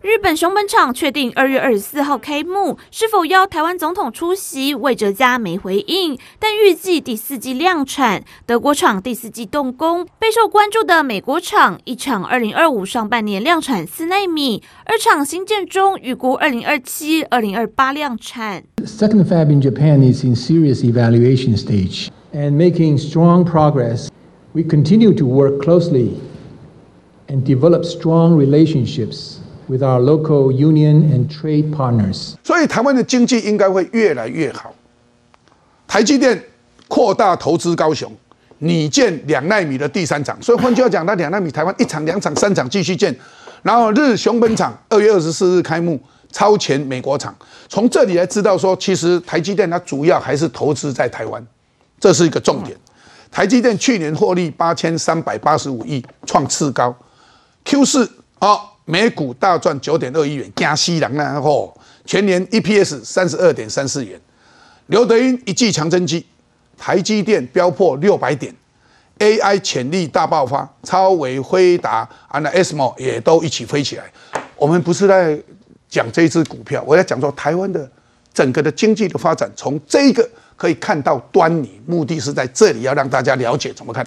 [0.00, 4.72] 日本熊本厂确定二月二十四号开幕，是否邀台湾总统出席？
[4.72, 8.22] 魏哲家没回应，但预计第四季量产。
[8.46, 18.62] 德国厂第四季动工，备受关注的美国厂一厂二零二五上半年量产四纳米，二厂新建中，预估二零二七、二零二八量产。
[18.84, 24.06] Second fab in Japan is in serious evaluation stage and making strong progress.
[24.52, 26.10] We continue to work closely
[27.26, 29.37] and develop strong relationships.
[29.68, 32.34] With our local union and trade partners.
[32.42, 34.74] 所以台湾的经济应该会越来越好。
[35.86, 36.42] 台积电
[36.86, 38.10] 扩大投资高雄，
[38.58, 40.36] 拟建两纳米的第三厂。
[40.42, 43.14] 所以换句话讲，那两纳米台湾一厂、两厂、三厂继续建。
[43.62, 46.00] 然后日熊本厂二月二十四日开幕，
[46.30, 47.34] 超前美国厂。
[47.68, 51.44] 从这里来知道说，其实台积电它主要还是投资在台湾，
[51.98, 52.76] 这是一个重点。
[53.30, 56.94] 台积电去年获利八千三百八十五亿，创次高。
[57.64, 58.58] Q 四啊。
[58.90, 64.18] 每股大赚九点二亿元，加西人然后全年 EPS 三十二点三四元。
[64.86, 66.24] 刘德英一剂强增机，
[66.78, 68.50] 台积电飙破六百点
[69.18, 74.04] ，AI 潜力大爆发，超微、辉达、安那 SMO 也都一起飞起来。
[74.56, 75.38] 我们不是在
[75.86, 77.86] 讲这支股票，我在讲说台湾的
[78.32, 80.26] 整个的经济的发展，从这个
[80.56, 81.78] 可以看到端倪。
[81.84, 84.02] 目的是在这里要让大家了解怎么看。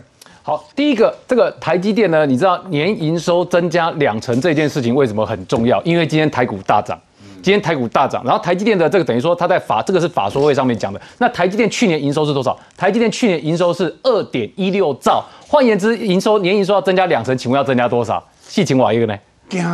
[0.51, 5.81] 好，第一个，这个台积电呢，你知道年营收增加两成这件事情为什么很重要？
[5.83, 6.99] 因为今天台股大涨，
[7.41, 10.99] 今天台股大涨，然后台积电的这个等于说它在法这个是法说会上面讲的。
[11.19, 12.59] 那台积电去年营收是多少？
[12.75, 18.21] 台积电去年营收是二点一六兆，换言之，营收年营收要增加两成，请问要增加多少？
[18.45, 19.17] 细请我一个呢？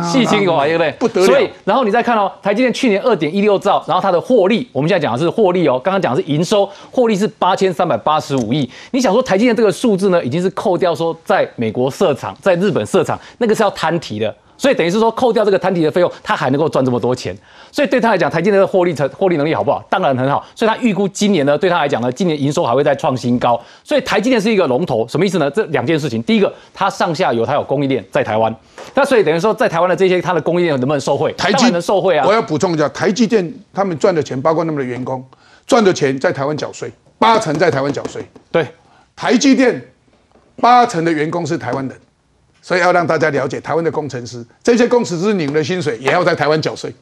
[0.04, 0.90] 细心有啊，对不对？
[0.98, 1.26] 不得了。
[1.26, 8.68] 所以，然后你再看哦，台积电去年二点一六兆，然后它的获利，我们现在讲的是获利哦，刚刚讲的是营收，获利是八千三百八十五亿。
[8.90, 14.34] 你想说台积电这个数字呢，已经是扣掉说在美国设厂、在日本设厂，那个是要摊提的。
[14.58, 17.34] 所以等于是说，扣掉这个摊提的费用，他还能够赚这么多钱。
[17.70, 19.80] 所以对他来讲，台积电的获利成获利能力好不好？
[19.88, 20.44] 当然很好。
[20.54, 23.58] 所以他预估今年呢，对他来讲呢，今年营收还会再创新高。
[23.84, 25.48] 所以台积电是一个龙头，什么意思呢？
[25.50, 28.52] 这两件事情，第一个，它上下游它有供应链在台湾。
[28.94, 31.32] 那所以等于说，在台湾的这些它的供应链能不能受惠？
[31.34, 32.26] 台积能受惠啊！
[32.26, 35.24] 我要补充一下，台积电他们赚的钱，包括他们的员工
[35.66, 38.26] 赚的钱，在台湾缴税，八成在台湾缴税。
[38.50, 38.66] 对，
[39.14, 39.80] 台积电
[40.56, 41.96] 八成的员工是台湾人。
[42.68, 46.94] 所以要让大家了解台湾的工程师，这些工程师领的薪水也要在台湾缴税，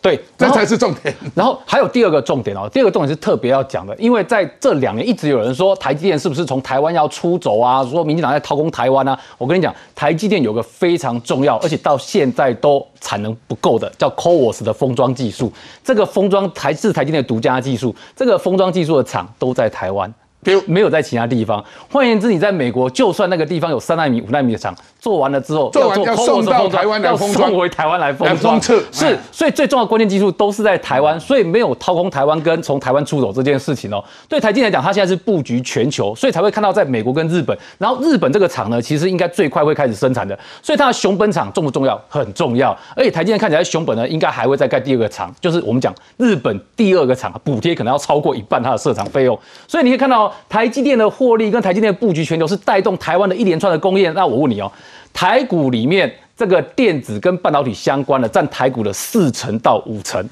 [0.00, 1.14] 对，这才是重点。
[1.36, 7.84] 然后还有第二个重点哦，第二个重点是特别要讲的，因为在这两年一直有人说台积电是不是从台湾要出走啊？
[7.84, 9.18] 说民进党在掏空台湾啊？
[9.36, 15.52] 我跟你讲，台积电有个非常重要，而且到现在都产能不够的，叫 CoWoS 的封装技术。
[15.84, 20.10] 这个封装台是台积电的独家技术，这个封装技术的厂都在台湾。
[20.42, 21.64] 比如没有在其他地方。
[21.90, 28.60] 换言之，你在美国，就算那个地方有三纳米、五纳米的厂，做完了之后，做完要送到台湾来封装，送回台湾来封装。
[28.60, 34.02] 是，所以最重要的关键技术都是在台湾，所以没有掏空台湾跟从台湾出走这件事情哦。
[34.28, 40.38] 对台积电来讲，它现在是布局全球，所以才会看到在美国跟日本，然后日本这个厂呢，其实应该最快会开始生产的。
[40.62, 42.00] 所以它的熊本厂重不重要？
[42.08, 42.76] 很重要。
[42.96, 49.38] 而且台积电看起来熊本呢，应该还会再盖第二个厂，就是我们讲日本第二个厂，补贴可能要超过一半它的设厂费用。
[49.68, 54.10] 所以你可以看到台积电的获利跟台积电的布局全球是带动台湾的一连串的工业。
[54.12, 54.70] 那我问你哦，
[55.12, 60.24] 台股里面这个电子跟半导体相关的占台股的四成到五成。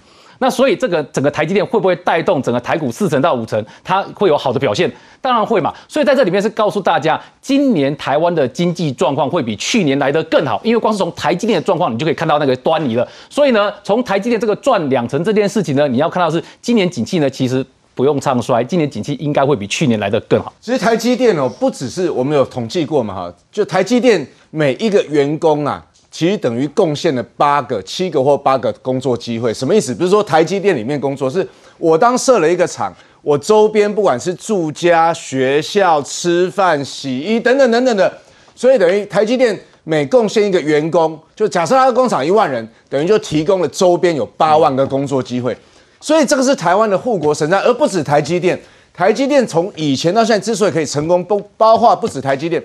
[0.43, 3.63] 那所以这个整个台积电会不会带动整个台股四成到五成？
[3.85, 4.91] 它会有好的表现？
[5.21, 5.71] 当然会嘛。
[5.87, 13.07] 所以在这里面是告诉大家，今年台湾的经济状况会比去年来得更好，因为光是从台积电的状况，你就可以看到那个端倪了。
[13.29, 17.63] 所以呢，从台积电这个赚两成这件事情呢，你要看到是今年景气呢，其实
[18.01, 20.51] 不用唱衰，今年景气应该会比去年来得更好。
[20.59, 25.85] 其实台积电哦，不只是我们有统计过嘛哈，就台积电每一个员工啊。
[26.11, 29.95] 其实等于贡献了八个、七个或八个工作机会，什么意思？
[29.95, 31.47] 比如说台积电里面工作，是
[31.77, 32.91] 我当设了一个厂，
[33.21, 38.11] 我周边不管是住家、学校、吃饭、洗衣等等等等的，
[38.55, 45.57] 所以等于台积电每贡献一个员工，就假设他的工厂一万人，等于就提供了周边有八万个工作机会，
[46.01, 48.59] 所以这个是台湾的护国神山，而不止台积电。
[48.93, 52.63] 台积电从以前到现在之所以可以成功，都包括不止台积电。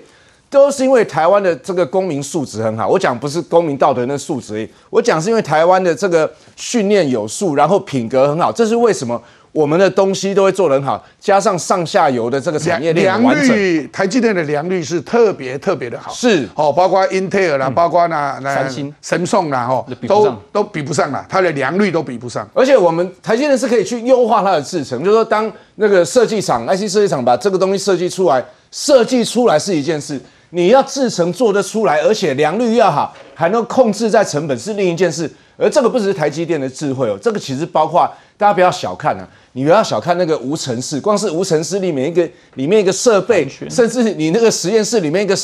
[0.48, 9.20] 都是因为台湾的这个公民素质很好，我讲不是公民道德那素质，我讲是因为台湾的这个训练有素，然后品格很好，这是为什么
[9.56, 16.46] 我们的东西都会做得很好，加上上下游的这个产业链良率，台积电的良率是特别特别的好，是。
[16.54, 30.20] 哦，包括英特尔啦，包括那那三星、神送啦，哈，都都比不上了，它的良率都比不上，而且我们台积电是可以去优化它的制程，就是说当那个设计厂 IC 设计厂把这个东西设计出来，设计出来是一件事。
[30.50, 35.30] 你要制成做得出来，而且良率要好，还能控制在成本是另一件事。
[35.58, 38.06] 而这个不只是台积电的智慧哦，这个其实包括
[38.36, 39.26] 大家不要小看啊，
[39.56, 45.34] 你不要小看那个无尘室，光是无尘室里面一个里面一个设备，甚至你那个实验室里面一个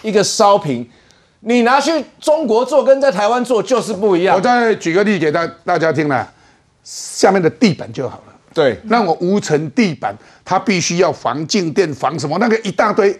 [0.00, 0.88] 一个烧瓶，
[1.40, 4.34] 你拿去中国做跟在台湾做就是不一样。
[4.34, 6.26] 我再举个例给大大家听了，
[6.82, 8.32] 下面的地板就好了。
[8.54, 10.16] 对，那我无尘地板，
[10.46, 13.14] 它必须要防静电、防什么，那个一大堆。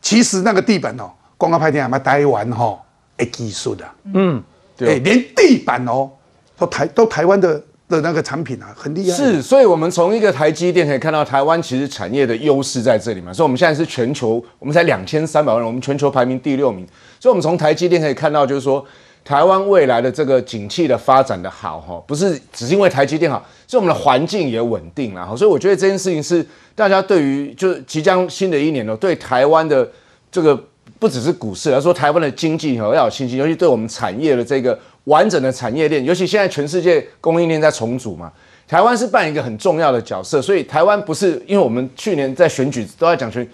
[0.00, 2.80] 其实那个地板哦，光告拍电还没待完哈，
[3.18, 4.42] 哎，技术的，嗯，
[4.78, 6.08] 对，连地板哦，
[6.56, 9.16] 都台都台湾的的那个产品啊，很厉害。
[9.16, 13.30] 是，所以我们从一个台积电可以看到，台湾其实产业的优势在这里嘛。
[13.30, 16.86] 所以我们现在是全球，我们才两千三百万人，我们全球排名第六名。
[17.18, 18.82] 所以，我们从台积电可以看到，就是说，
[19.22, 25.36] 台湾未来的这个景气的发展的好哈，不是只是因为台积电好，是我们的环境也稳定了哈。
[25.36, 26.46] 所以，我觉得这件事情是。
[26.72, 29.86] 大家对于就即将新的一年呢，对台湾的
[30.32, 30.58] 这个
[30.98, 34.78] 不只是股市，而说台湾的经济哦要有信心，尤其对我们产业的这个
[35.10, 38.30] 完整的产业链，尤其现在全世界供应链在重组嘛，
[38.68, 40.40] 台湾是扮演一个很重要的角色。
[40.40, 43.46] 所以台湾不是因为我们去年在选举都在讲选，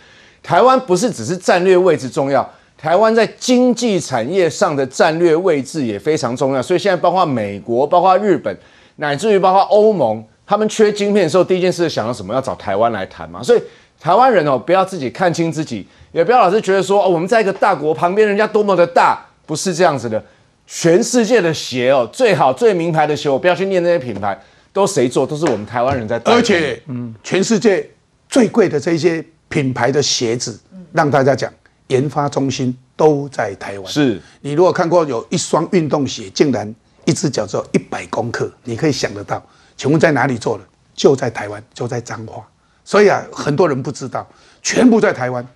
[0.42, 2.46] 台湾不是只是战略位置重要，
[2.76, 6.60] 台湾在经济产业上的战略位置也非常重要。
[6.60, 8.54] 所以现在包括美国、包括日本，
[8.96, 10.22] 乃至于包括欧盟。
[10.48, 12.32] 他们缺晶片的时候，第一件事想到什么？
[12.32, 13.42] 要找台湾来谈嘛。
[13.42, 13.60] 所以
[13.98, 20.22] 台湾人哦，不要自己看清自己，也不要老是觉得说哦，我们在一个大国旁边，人家多么的大，不是这样子的。
[20.66, 24.38] 全世界的鞋哦，最好最名牌的鞋，我不要去念那些品牌，
[24.72, 25.26] 都谁做？
[25.26, 26.20] 都是我们台湾人在。
[26.24, 27.88] 而且，嗯，全世界
[28.28, 30.58] 最贵的这些品牌的鞋子，
[30.92, 31.52] 让大家讲，
[31.86, 33.86] 研发中心都在台湾。
[33.86, 36.74] 是你如果看过有一双运动鞋，竟然
[37.04, 39.40] 一只脚只有一百公克，你可以想得到。
[39.76, 40.64] 请问在哪里做的？
[40.94, 42.42] 就在台湾，就在彰化。
[42.84, 44.26] 所以啊，很多人不知道，
[44.62, 45.46] 全部在台湾。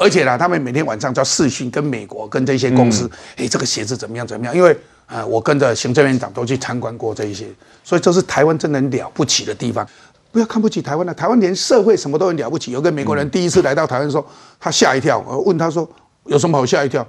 [0.00, 4.56] 而且呢，他们每天晚上叫视讯跟美国跟这些公司，哎，这个鞋子怎么样怎么样？
[4.56, 4.74] 因为
[5.04, 7.46] 啊，我跟着行政院长都去参观过这一些，
[7.84, 9.86] 所以这是台湾真的了不起的地方。
[10.32, 12.72] 不要看不起台湾了，台湾连社会什么都很了不起。
[12.72, 14.26] 有个美国人第一次来到台湾，说
[14.58, 15.22] 他吓一跳。
[15.28, 15.86] 我问他说
[16.24, 17.06] 有什么好吓一跳？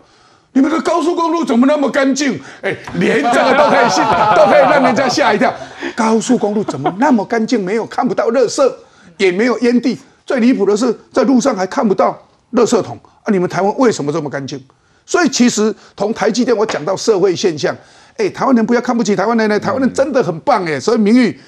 [0.52, 2.38] 你们的高速公路怎么那么干净？
[2.62, 4.04] 哎，连这个都可以信，
[4.36, 5.54] 都可以让人家吓一跳。
[5.96, 7.64] 高速公路怎么那么干净？
[7.64, 8.70] 没有看不到垃圾，
[9.16, 9.98] 也没有烟蒂。
[10.26, 12.22] 最离谱的是，在路上还看不到
[12.54, 13.32] 垃圾桶啊！
[13.32, 14.62] 你们台湾为什么这么干净？
[15.06, 17.76] 所以其实从台积电我讲到社会现象，
[18.18, 20.80] 哎，台湾人不要看不起台湾人呢，台湾人真的很棒哎。
[20.80, 21.40] 所以名誉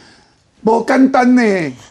[0.64, 1.41] 不简单呢。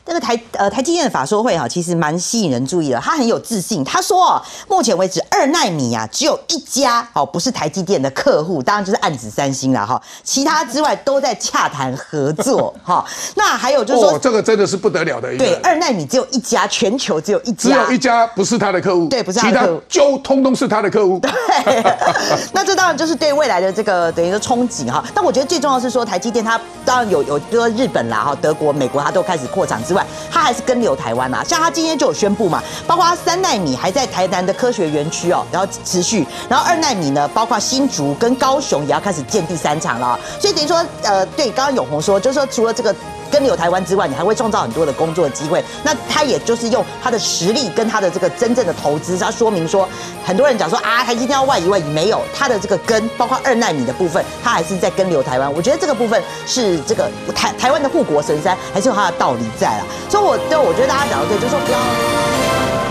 [0.04, 2.98] 这个台呃台积电的法说会哈，其实蛮吸引人注意的。
[2.98, 10.00] 他很有自信，他说目前为止二纳米啊只有一家哦，不是台积电的客户，当然就是暗指三星了哈。
[10.24, 13.04] 其他之外都在洽谈合作哈。
[13.36, 15.36] 那还有就是说，这个真的是不得了的。
[15.38, 21.18] 对，二纳米只有一家，全球只有一家，只有一家不是他的客户，对，不是他的客户，就通通是他的客户。
[21.20, 21.30] 对，
[22.52, 25.02] 那这当然就是对未来的这个等于说憧憬哈。
[25.14, 31.42] 但我觉得最重要是说台积电它当然有有说日本啦哈，德国、我美国它都开始扩厂之外，它还是跟留台湾啊。
[31.44, 40.18] 像它今天就有宣布嘛，包括三奈米还在台南的科学园区哦，然后持续，然后二奈米呢，包括新竹跟高雄也要开始建第三厂了。
[40.40, 42.94] 所以等于说，呃，对，刚刚永红说，就是说除了这个。
[43.32, 45.64] 跟留台湾之外，你还会创造很多的工作机会。
[45.82, 49.88] 那他也就是用他的实力跟他的这个真正的投资，他说明说，
[50.24, 55.50] 很多人讲说啊，台积电要外移外移，没有他的这个根，包括二纳米的部分，他还是在跟留台湾。
[55.52, 59.84] 我觉得这个部分是这个台台湾的护国神山，还是有它的道理在啦。
[60.10, 62.81] 所以，我对我觉得大家讲的对，就是说不要。